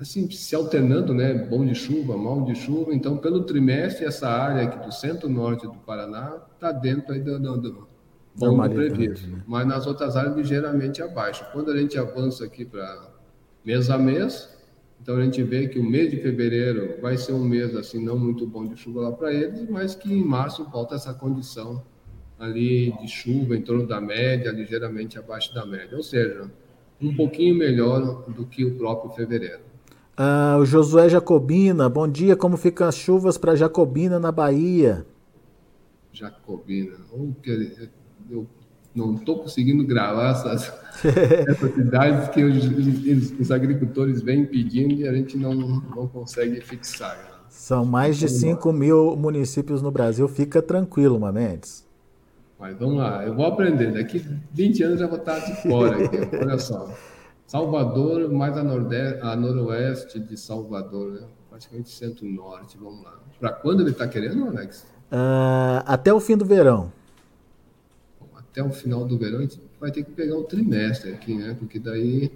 assim, 0.00 0.28
se 0.28 0.54
alternando, 0.56 1.14
né, 1.14 1.34
bom 1.34 1.64
de 1.64 1.74
chuva, 1.74 2.16
mal 2.16 2.44
de 2.44 2.56
chuva, 2.56 2.92
então 2.92 3.16
pelo 3.16 3.44
trimestre 3.44 4.04
essa 4.04 4.28
área 4.28 4.64
aqui 4.64 4.84
do 4.84 4.92
centro-norte 4.92 5.66
do 5.66 5.74
Paraná 5.74 6.36
está 6.54 6.72
dentro 6.72 7.14
aí 7.14 7.20
do, 7.20 7.38
do 7.38 7.95
bom 8.38 8.68
previsto, 8.68 9.28
né? 9.28 9.42
mas 9.46 9.66
nas 9.66 9.86
outras 9.86 10.16
áreas 10.16 10.36
ligeiramente 10.36 11.02
abaixo. 11.02 11.44
Quando 11.52 11.70
a 11.70 11.76
gente 11.76 11.98
avança 11.98 12.44
aqui 12.44 12.64
para 12.64 13.10
mês 13.64 13.90
a 13.90 13.98
mês, 13.98 14.56
então 15.00 15.16
a 15.16 15.22
gente 15.22 15.42
vê 15.42 15.68
que 15.68 15.78
o 15.78 15.84
mês 15.84 16.10
de 16.10 16.18
fevereiro 16.18 17.00
vai 17.00 17.16
ser 17.16 17.32
um 17.32 17.44
mês 17.44 17.74
assim 17.76 18.02
não 18.02 18.18
muito 18.18 18.46
bom 18.46 18.66
de 18.66 18.76
chuva 18.76 19.02
lá 19.02 19.12
para 19.12 19.32
eles, 19.32 19.68
mas 19.68 19.94
que 19.94 20.12
em 20.12 20.24
março 20.24 20.64
volta 20.64 20.94
essa 20.94 21.14
condição 21.14 21.82
ali 22.38 22.92
de 23.00 23.08
chuva 23.08 23.56
em 23.56 23.62
torno 23.62 23.86
da 23.86 24.00
média, 24.00 24.50
ligeiramente 24.52 25.18
abaixo 25.18 25.54
da 25.54 25.64
média, 25.64 25.96
ou 25.96 26.02
seja, 26.02 26.50
um 27.00 27.14
pouquinho 27.14 27.54
melhor 27.54 28.24
do 28.28 28.44
que 28.46 28.64
o 28.64 28.76
próprio 28.76 29.10
fevereiro. 29.12 29.60
Ah, 30.16 30.56
o 30.58 30.64
Josué 30.64 31.10
Jacobina, 31.10 31.88
bom 31.90 32.08
dia. 32.08 32.34
Como 32.34 32.56
ficam 32.56 32.88
as 32.88 32.96
chuvas 32.96 33.36
para 33.36 33.54
Jacobina 33.54 34.18
na 34.18 34.32
Bahia? 34.32 35.06
Jacobina, 36.10 36.96
oh, 37.12 37.32
que 37.42 37.50
eu 38.30 38.46
não 38.96 39.14
estou 39.14 39.40
conseguindo 39.40 39.86
gravar 39.86 40.30
essas, 40.30 40.72
essas 41.46 41.74
cidades 41.74 42.28
que 42.30 42.42
os, 42.42 43.38
os, 43.38 43.50
agricultores 43.50 44.22
vêm 44.22 44.46
pedindo 44.46 44.94
e 44.94 45.06
a 45.06 45.12
gente 45.12 45.36
não, 45.36 45.54
não 45.54 46.08
consegue 46.08 46.60
fixar. 46.62 47.44
São 47.50 47.84
mais 47.84 48.16
de 48.16 48.28
5 48.28 48.72
mil 48.72 49.16
municípios 49.16 49.82
no 49.82 49.90
Brasil, 49.90 50.26
fica 50.26 50.62
tranquilo, 50.62 51.20
Mamedes. 51.20 51.86
Mas 52.58 52.76
vamos 52.78 52.96
lá, 52.96 53.24
eu 53.24 53.34
vou 53.34 53.44
aprender. 53.44 53.92
Daqui 53.92 54.24
20 54.52 54.82
anos 54.82 55.00
já 55.00 55.06
vou 55.06 55.18
estar 55.18 55.38
de 55.40 55.62
fora 55.62 56.02
aqui. 56.02 56.16
Olha 56.40 56.58
só. 56.58 56.90
Salvador, 57.46 58.32
mais 58.32 58.56
a, 58.56 58.64
nordeste, 58.64 59.20
a 59.22 59.36
noroeste 59.36 60.18
de 60.18 60.36
Salvador, 60.36 61.12
né? 61.12 61.26
praticamente 61.50 61.90
centro-norte. 61.90 62.78
Vamos 62.78 63.04
lá. 63.04 63.20
Para 63.38 63.50
quando 63.52 63.80
ele 63.80 63.90
está 63.90 64.08
querendo, 64.08 64.48
Alex? 64.48 64.86
Uh, 65.12 65.84
até 65.84 66.12
o 66.12 66.18
fim 66.18 66.36
do 66.36 66.44
verão 66.44 66.90
até 68.56 68.62
o 68.62 68.70
final 68.70 69.04
do 69.04 69.18
verão, 69.18 69.40
a 69.40 69.42
gente 69.42 69.60
vai 69.78 69.90
ter 69.90 70.02
que 70.02 70.10
pegar 70.12 70.34
o 70.34 70.44
trimestre 70.44 71.12
aqui, 71.12 71.34
né? 71.34 71.54
Porque 71.58 71.78
daí, 71.78 72.32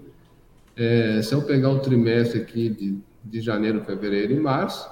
é, 0.77 1.23
se 1.23 1.35
eu 1.35 1.41
pegar 1.41 1.71
o 1.71 1.79
trimestre 1.79 2.43
aqui 2.43 2.68
de, 2.68 2.99
de 3.25 3.41
janeiro, 3.41 3.83
fevereiro 3.83 4.35
e 4.35 4.39
março, 4.39 4.87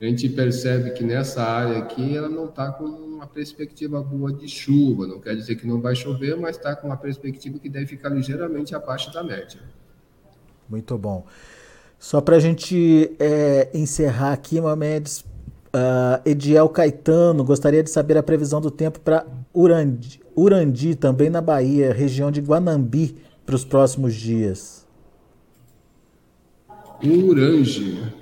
a 0.00 0.04
gente 0.04 0.28
percebe 0.28 0.90
que 0.90 1.04
nessa 1.04 1.42
área 1.42 1.78
aqui 1.78 2.16
ela 2.16 2.28
não 2.28 2.46
está 2.46 2.72
com 2.72 2.84
uma 2.84 3.28
perspectiva 3.28 4.02
boa 4.02 4.32
de 4.32 4.48
chuva. 4.48 5.06
Não 5.06 5.20
quer 5.20 5.36
dizer 5.36 5.54
que 5.54 5.66
não 5.68 5.80
vai 5.80 5.94
chover, 5.94 6.36
mas 6.36 6.56
está 6.56 6.74
com 6.74 6.88
uma 6.88 6.96
perspectiva 6.96 7.60
que 7.60 7.68
deve 7.68 7.86
ficar 7.86 8.08
ligeiramente 8.08 8.74
abaixo 8.74 9.12
da 9.12 9.22
média. 9.22 9.60
Muito 10.68 10.98
bom. 10.98 11.24
Só 11.96 12.20
para 12.20 12.36
a 12.36 12.40
gente 12.40 13.12
é, 13.20 13.70
encerrar 13.72 14.32
aqui, 14.32 14.60
Mamedes, 14.60 15.20
uh, 15.20 16.20
Ediel 16.24 16.68
Caetano 16.68 17.44
gostaria 17.44 17.82
de 17.84 17.90
saber 17.90 18.18
a 18.18 18.22
previsão 18.22 18.60
do 18.60 18.70
tempo 18.70 19.00
para 19.00 19.24
Urandi, 19.54 20.25
Urandi, 20.36 20.94
também 20.94 21.30
na 21.30 21.40
Bahia, 21.40 21.92
região 21.94 22.30
de 22.30 22.40
Guanambi, 22.40 23.16
para 23.46 23.56
os 23.56 23.64
próximos 23.64 24.14
dias? 24.14 24.86
Urange. 27.02 28.12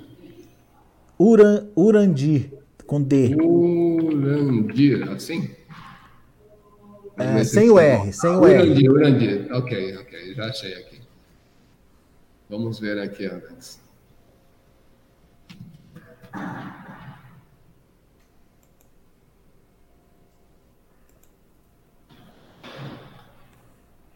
Uran, 1.19 1.67
Urandi, 1.75 2.53
com 2.85 3.01
D. 3.01 3.35
Urandir, 3.35 5.09
assim? 5.11 5.49
É, 7.17 7.43
sem 7.43 7.69
o 7.69 7.79
R, 7.79 8.13
sem 8.13 8.29
o 8.29 8.45
R. 8.45 8.61
Urandir, 8.61 8.91
Urandir. 8.91 9.47
Ok, 9.53 9.97
ok, 9.97 10.33
já 10.35 10.45
achei 10.45 10.73
aqui. 10.73 11.01
Vamos 12.49 12.79
ver 12.79 12.99
aqui, 12.99 13.25
Alex. 13.25 13.79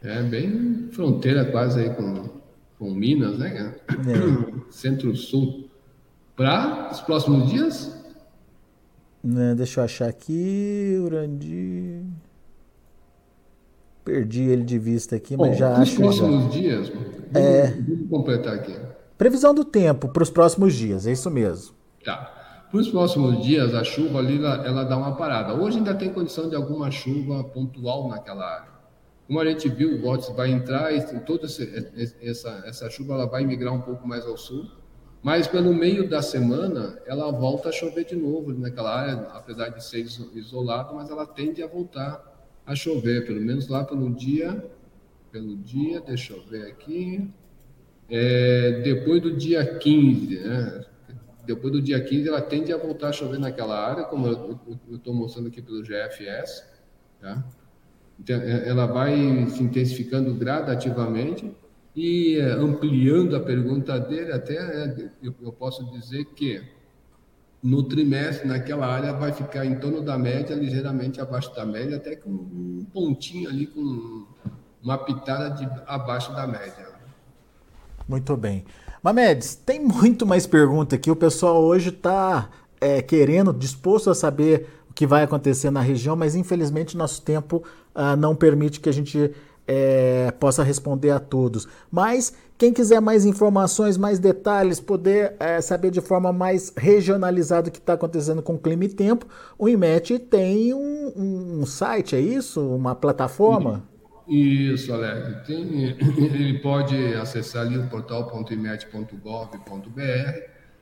É 0.01 0.23
bem 0.23 0.89
fronteira 0.91 1.45
quase 1.45 1.81
aí 1.81 1.89
com, 1.89 2.29
com 2.77 2.91
Minas, 2.91 3.37
né? 3.37 3.75
É. 3.87 4.61
Centro-Sul. 4.71 5.69
Para 6.35 6.89
os 6.91 7.01
próximos 7.01 7.49
dias? 7.49 7.99
Né, 9.21 9.53
deixa 9.53 9.81
eu 9.81 9.83
achar 9.83 10.07
aqui, 10.07 10.97
Urandi. 11.03 12.01
Perdi 14.05 14.43
ele 14.43 14.63
de 14.63 14.79
vista 14.79 15.17
aqui, 15.17 15.35
mas 15.35 15.49
Bom, 15.49 15.55
já 15.55 15.73
acho. 15.73 15.91
Os 15.91 15.97
próximos 15.97 16.43
já. 16.45 16.49
dias, 16.49 16.91
é... 17.33 17.71
vamos 17.71 18.09
completar 18.09 18.53
aqui. 18.55 18.73
Previsão 19.17 19.53
do 19.53 19.65
tempo 19.65 20.07
para 20.07 20.23
os 20.23 20.29
próximos 20.29 20.73
dias, 20.73 21.05
é 21.05 21.11
isso 21.11 21.29
mesmo. 21.29 21.75
Tá. 22.05 22.65
Para 22.71 22.79
os 22.79 22.87
próximos 22.87 23.43
dias, 23.43 23.75
a 23.75 23.83
chuva 23.83 24.19
ali 24.19 24.37
ela, 24.37 24.65
ela, 24.65 24.83
dá 24.85 24.95
uma 24.95 25.15
parada. 25.15 25.53
Hoje 25.53 25.79
ainda 25.79 25.93
tem 25.93 26.13
condição 26.13 26.47
de 26.47 26.55
alguma 26.55 26.89
chuva 26.89 27.43
pontual 27.43 28.07
naquela 28.07 28.45
área. 28.45 28.78
Como 29.30 29.39
a 29.39 29.45
gente 29.45 29.69
viu, 29.69 29.93
o 29.93 29.99
Gótis 29.99 30.30
vai 30.30 30.49
entrar 30.49 30.91
e 30.91 31.19
toda 31.19 31.45
essa, 31.45 32.63
essa 32.65 32.89
chuva 32.89 33.13
ela 33.13 33.27
vai 33.27 33.45
migrar 33.45 33.71
um 33.71 33.80
pouco 33.80 34.07
mais 34.07 34.25
ao 34.25 34.36
sul. 34.36 34.67
Mas 35.21 35.45
pelo 35.45 35.71
meio 35.71 36.09
da 36.09 36.19
semana, 36.19 36.97
ela 37.05 37.32
volta 37.32 37.69
a 37.69 37.71
chover 37.71 38.05
de 38.05 38.15
novo 38.15 38.51
naquela 38.53 38.91
área, 38.91 39.21
apesar 39.34 39.69
de 39.69 39.86
ser 39.86 39.99
isolado, 40.34 40.95
mas 40.95 41.11
ela 41.11 41.27
tende 41.27 41.61
a 41.61 41.67
voltar 41.67 42.49
a 42.65 42.73
chover, 42.73 43.27
pelo 43.27 43.39
menos 43.39 43.67
lá 43.67 43.84
pelo 43.84 44.11
dia, 44.15 44.65
pelo 45.32 45.55
dia, 45.57 46.01
deixa 46.01 46.34
eu 46.34 46.41
ver 46.47 46.65
aqui, 46.65 47.32
é, 48.09 48.82
depois 48.82 49.21
do 49.21 49.38
dia 49.38 49.77
15, 49.77 50.39
né? 50.39 50.86
Depois 51.45 51.71
do 51.71 51.80
dia 51.80 52.03
15, 52.03 52.27
ela 52.27 52.41
tende 52.41 52.73
a 52.73 52.77
voltar 52.77 53.09
a 53.09 53.11
chover 53.11 53.39
naquela 53.39 53.80
área, 53.80 54.05
como 54.05 54.25
eu 54.25 54.59
estou 54.95 55.13
mostrando 55.13 55.49
aqui 55.49 55.61
pelo 55.61 55.84
GFS, 55.84 56.63
tá? 57.21 57.47
Então, 58.20 58.36
é, 58.36 58.67
ela 58.67 58.86
vai 58.86 59.47
se 59.47 59.63
intensificando 59.63 60.34
gradativamente, 60.34 61.51
e 61.95 62.38
eh, 62.38 62.51
ampliando 62.51 63.36
a 63.36 63.39
pergunta 63.39 63.99
dele, 63.99 64.32
até 64.32 64.55
eh, 64.55 65.09
eu 65.22 65.51
posso 65.51 65.84
dizer 65.91 66.26
que 66.26 66.61
no 67.61 67.84
trimestre, 67.84 68.47
naquela 68.47 68.88
área, 68.88 69.11
vai 69.11 69.34
ficar 69.34 69.65
em 69.65 69.76
torno 69.76 70.01
da 70.01 70.17
média, 70.17 70.55
ligeiramente 70.55 71.20
abaixo 71.20 71.53
da 71.53 71.65
média, 71.65 71.97
até 71.97 72.15
com 72.15 72.30
um 72.30 72.86
pontinho 72.93 73.49
ali, 73.49 73.67
com 73.67 74.26
uma 74.82 74.97
pitada 74.97 75.49
de, 75.49 75.70
abaixo 75.86 76.32
da 76.34 76.47
média. 76.47 76.88
Muito 78.07 78.38
bem. 78.38 78.63
Mamedes, 79.03 79.55
tem 79.55 79.80
muito 79.80 80.26
mais 80.26 80.47
pergunta 80.47 80.95
aqui. 80.95 81.11
O 81.11 81.15
pessoal 81.15 81.61
hoje 81.61 81.89
está 81.89 82.49
é, 82.80 83.01
querendo, 83.01 83.53
disposto 83.53 84.09
a 84.09 84.15
saber 84.15 84.67
o 84.89 84.93
que 84.93 85.05
vai 85.05 85.24
acontecer 85.24 85.70
na 85.70 85.82
região, 85.82 86.15
mas 86.15 86.34
infelizmente 86.34 86.95
nosso 86.95 87.22
tempo 87.22 87.61
ah, 87.93 88.15
não 88.15 88.35
permite 88.35 88.79
que 88.79 88.89
a 88.89 88.93
gente 88.93 89.31
é, 89.71 90.31
possa 90.39 90.63
responder 90.63 91.11
a 91.11 91.19
todos. 91.19 91.67
Mas 91.91 92.33
quem 92.57 92.73
quiser 92.73 92.99
mais 92.99 93.23
informações, 93.23 93.97
mais 93.97 94.17
detalhes, 94.17 94.79
poder 94.79 95.35
é, 95.39 95.61
saber 95.61 95.91
de 95.91 96.01
forma 96.01 96.33
mais 96.33 96.73
regionalizada 96.75 97.69
o 97.69 97.71
que 97.71 97.77
está 97.77 97.93
acontecendo 97.93 98.41
com 98.41 98.57
clima 98.57 98.85
e 98.85 98.89
tempo, 98.89 99.27
o 99.59 99.69
IMET 99.69 100.17
tem 100.17 100.73
um, 100.73 101.59
um 101.61 101.65
site, 101.67 102.15
é 102.15 102.19
isso? 102.19 102.61
Uma 102.61 102.95
plataforma? 102.95 103.83
Isso, 104.27 104.91
Alex. 104.91 105.45
Tem, 105.45 105.61
ele 106.17 106.57
pode 106.59 107.13
acessar 107.13 107.67
ali 107.67 107.77
o 107.77 107.87
portal.imet.gov.br, 107.89 110.39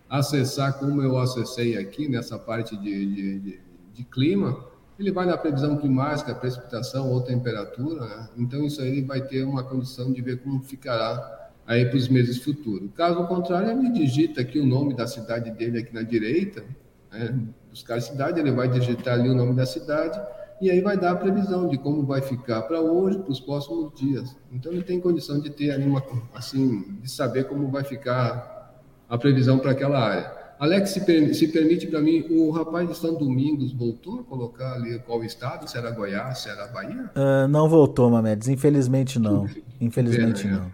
acessar 0.09 0.79
como 0.79 1.01
eu 1.01 1.17
acessei 1.17 1.77
aqui 1.77 2.07
nessa 2.07 2.39
parte 2.39 2.77
de, 2.77 3.05
de, 3.05 3.39
de, 3.39 3.59
de 3.93 4.03
clima 4.05 4.65
ele 4.99 5.11
vai 5.11 5.25
na 5.25 5.37
previsão 5.37 5.77
climática, 5.77 6.33
precipitação 6.33 7.11
ou 7.11 7.21
temperatura, 7.21 8.05
né? 8.05 8.29
então 8.37 8.65
isso 8.65 8.81
aí 8.81 8.89
ele 8.89 9.01
vai 9.03 9.21
ter 9.21 9.43
uma 9.43 9.63
condição 9.63 10.11
de 10.11 10.21
ver 10.21 10.41
como 10.41 10.61
ficará 10.63 11.49
aí 11.65 11.85
para 11.85 11.97
os 11.97 12.07
meses 12.07 12.41
futuros. 12.43 12.89
Caso 12.95 13.25
contrário, 13.27 13.71
ele 13.71 13.91
digita 13.91 14.41
aqui 14.41 14.59
o 14.59 14.65
nome 14.65 14.95
da 14.95 15.05
cidade 15.05 15.51
dele 15.51 15.79
aqui 15.79 15.93
na 15.93 16.01
direita, 16.01 16.63
né? 17.11 17.37
buscar 17.69 17.95
a 17.95 18.01
cidade, 18.01 18.39
ele 18.39 18.51
vai 18.51 18.67
digitar 18.67 19.13
ali 19.13 19.29
o 19.29 19.35
nome 19.35 19.53
da 19.53 19.65
cidade 19.65 20.19
e 20.59 20.71
aí 20.71 20.81
vai 20.81 20.97
dar 20.97 21.11
a 21.11 21.15
previsão 21.15 21.67
de 21.67 21.77
como 21.77 22.03
vai 22.03 22.21
ficar 22.21 22.63
para 22.63 22.81
hoje, 22.81 23.19
para 23.19 23.31
os 23.31 23.39
próximos 23.39 23.93
dias. 23.93 24.35
Então 24.51 24.71
ele 24.71 24.81
tem 24.81 24.99
condição 24.99 25.39
de 25.39 25.51
ter 25.51 25.71
ali 25.71 25.85
uma, 25.85 26.03
assim, 26.33 26.97
de 27.01 27.11
saber 27.11 27.43
como 27.43 27.67
vai 27.67 27.83
ficar 27.83 28.73
a 29.07 29.17
previsão 29.17 29.59
para 29.59 29.71
aquela 29.71 29.99
área. 29.99 30.36
Alex, 30.59 30.89
se, 30.89 31.01
per, 31.01 31.35
se 31.35 31.47
permite 31.47 31.87
para 31.87 32.01
mim, 32.01 32.25
o 32.29 32.49
rapaz 32.49 32.87
de 32.89 32.97
São 32.97 33.13
Domingos 33.13 33.71
voltou 33.73 34.21
a 34.21 34.23
colocar 34.23 34.73
ali 34.73 34.97
qual 34.99 35.23
estado? 35.23 35.69
Se 35.69 35.77
era 35.77 35.91
Goiás, 35.91 36.39
se 36.39 36.49
era 36.49 36.67
Bahia? 36.67 37.11
Uh, 37.15 37.47
não 37.47 37.69
voltou, 37.69 38.09
Mamedes. 38.09 38.47
Infelizmente 38.47 39.19
não. 39.19 39.47
Infelizmente 39.79 40.47
não. 40.47 40.71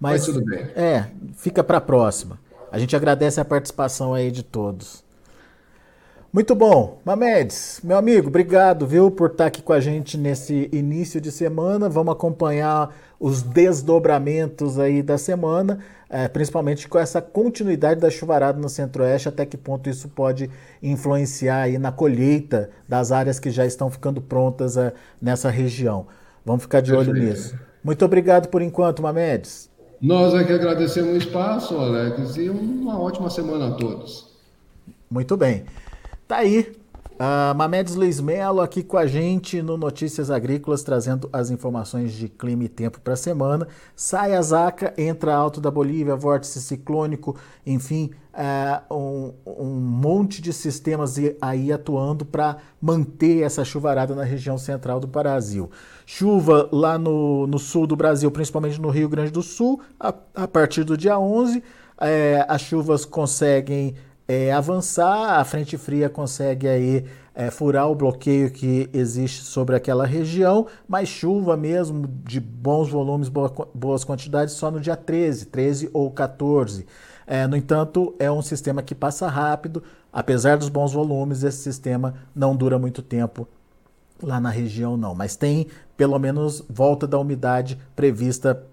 Mas, 0.00 0.12
Mas 0.12 0.24
tudo 0.24 0.44
bem. 0.44 0.62
É, 0.74 1.06
fica 1.34 1.62
para 1.62 1.78
a 1.78 1.80
próxima. 1.80 2.38
A 2.72 2.78
gente 2.78 2.96
agradece 2.96 3.40
a 3.40 3.44
participação 3.44 4.14
aí 4.14 4.30
de 4.30 4.42
todos. 4.42 5.04
Muito 6.32 6.54
bom. 6.54 7.00
Mamedes, 7.04 7.80
meu 7.82 7.96
amigo, 7.96 8.28
obrigado, 8.28 8.86
viu, 8.86 9.10
por 9.10 9.30
estar 9.30 9.46
aqui 9.46 9.60
com 9.60 9.72
a 9.72 9.80
gente 9.80 10.16
nesse 10.16 10.70
início 10.72 11.20
de 11.20 11.32
semana. 11.32 11.88
Vamos 11.88 12.12
acompanhar 12.12 12.94
os 13.18 13.42
desdobramentos 13.42 14.78
aí 14.78 15.02
da 15.02 15.18
semana, 15.18 15.80
é, 16.08 16.28
principalmente 16.28 16.88
com 16.88 17.00
essa 17.00 17.20
continuidade 17.20 18.00
da 18.00 18.08
chuvarada 18.08 18.60
no 18.60 18.68
centro-oeste, 18.68 19.28
até 19.28 19.44
que 19.44 19.56
ponto 19.56 19.90
isso 19.90 20.08
pode 20.08 20.48
influenciar 20.80 21.62
aí 21.62 21.78
na 21.78 21.90
colheita 21.90 22.70
das 22.88 23.10
áreas 23.10 23.40
que 23.40 23.50
já 23.50 23.66
estão 23.66 23.90
ficando 23.90 24.20
prontas 24.20 24.76
é, 24.76 24.92
nessa 25.20 25.50
região. 25.50 26.06
Vamos 26.46 26.62
ficar 26.62 26.80
de 26.80 26.94
olho 26.94 27.12
nisso. 27.12 27.58
Muito 27.82 28.04
obrigado 28.04 28.48
por 28.48 28.62
enquanto, 28.62 29.02
Mamedes. 29.02 29.68
Nós 30.00 30.32
é 30.32 30.44
que 30.44 30.52
agradecemos 30.52 31.12
o 31.12 31.16
espaço, 31.16 31.76
Alex, 31.76 32.36
e 32.36 32.48
uma 32.48 32.98
ótima 33.00 33.28
semana 33.28 33.68
a 33.68 33.70
todos. 33.72 34.30
Muito 35.10 35.36
bem. 35.36 35.64
Tá 36.30 36.36
aí. 36.36 36.72
Uh, 37.18 37.52
Mamedes 37.56 37.96
Luiz 37.96 38.20
Melo 38.20 38.60
aqui 38.60 38.84
com 38.84 38.96
a 38.96 39.04
gente 39.04 39.60
no 39.60 39.76
Notícias 39.76 40.30
Agrícolas, 40.30 40.84
trazendo 40.84 41.28
as 41.32 41.50
informações 41.50 42.12
de 42.12 42.28
clima 42.28 42.62
e 42.62 42.68
tempo 42.68 43.00
para 43.00 43.14
a 43.14 43.16
semana. 43.16 43.66
Sai 43.96 44.36
a 44.36 44.40
Zaca, 44.40 44.94
entra 44.96 45.34
alto 45.34 45.60
da 45.60 45.72
Bolívia, 45.72 46.14
vórtice 46.14 46.60
ciclônico, 46.60 47.34
enfim, 47.66 48.12
uh, 48.32 48.94
um, 48.94 49.34
um, 49.44 49.74
monte 49.74 50.40
de 50.40 50.52
sistemas 50.52 51.16
aí 51.40 51.72
atuando 51.72 52.24
para 52.24 52.58
manter 52.80 53.42
essa 53.42 53.64
chuvarada 53.64 54.14
na 54.14 54.22
região 54.22 54.56
central 54.56 55.00
do 55.00 55.08
Brasil. 55.08 55.68
Chuva 56.06 56.68
lá 56.70 56.96
no, 56.96 57.44
no 57.48 57.58
sul 57.58 57.88
do 57.88 57.96
Brasil, 57.96 58.30
principalmente 58.30 58.80
no 58.80 58.88
Rio 58.88 59.08
Grande 59.08 59.32
do 59.32 59.42
Sul, 59.42 59.80
a, 59.98 60.14
a 60.36 60.46
partir 60.46 60.84
do 60.84 60.96
dia 60.96 61.18
11. 61.18 61.60
É, 62.02 62.46
as 62.48 62.62
chuvas 62.62 63.04
conseguem 63.04 63.94
é, 64.32 64.52
avançar, 64.52 65.40
a 65.40 65.44
frente 65.44 65.76
fria 65.76 66.08
consegue 66.08 66.68
aí 66.68 67.04
é, 67.34 67.50
furar 67.50 67.90
o 67.90 67.96
bloqueio 67.96 68.48
que 68.48 68.88
existe 68.92 69.42
sobre 69.42 69.74
aquela 69.74 70.06
região, 70.06 70.68
mas 70.86 71.08
chuva 71.08 71.56
mesmo 71.56 72.06
de 72.24 72.38
bons 72.38 72.88
volumes, 72.88 73.28
boa, 73.28 73.52
boas 73.74 74.04
quantidades 74.04 74.54
só 74.54 74.70
no 74.70 74.78
dia 74.78 74.94
13, 74.94 75.46
13 75.46 75.90
ou 75.92 76.08
14. 76.12 76.86
É, 77.26 77.44
no 77.48 77.56
entanto, 77.56 78.14
é 78.20 78.30
um 78.30 78.40
sistema 78.40 78.84
que 78.84 78.94
passa 78.94 79.26
rápido, 79.26 79.82
apesar 80.12 80.56
dos 80.56 80.68
bons 80.68 80.92
volumes, 80.92 81.42
esse 81.42 81.58
sistema 81.64 82.14
não 82.32 82.54
dura 82.54 82.78
muito 82.78 83.02
tempo 83.02 83.48
lá 84.22 84.38
na 84.38 84.50
região 84.50 84.96
não, 84.96 85.12
mas 85.12 85.34
tem 85.34 85.66
pelo 85.96 86.16
menos 86.20 86.64
volta 86.70 87.04
da 87.04 87.18
umidade 87.18 87.76
prevista 87.96 88.64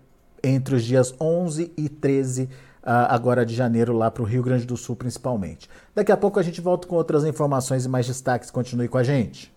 entre 0.44 0.76
os 0.76 0.84
dias 0.84 1.16
11 1.20 1.72
e 1.76 1.90
13 1.90 2.48
agora 2.84 3.46
de 3.46 3.56
janeiro 3.56 3.94
lá 3.94 4.10
para 4.12 4.24
o 4.24 4.26
Rio 4.26 4.44
Grande 4.44 4.66
do 4.66 4.78
Sul 4.78 4.96
principalmente. 4.96 5.70
Daqui 5.94 6.12
a 6.12 6.18
pouco 6.18 6.40
a 6.40 6.44
gente 6.44 6.62
volta 6.62 6.88
com 6.88 6.96
outras 6.96 7.26
informações 7.26 7.86
e 7.86 7.90
mais 7.90 8.08
destaques. 8.08 8.52
Continue 8.52 8.88
com 8.88 8.98
a 8.98 9.04
gente. 9.04 9.57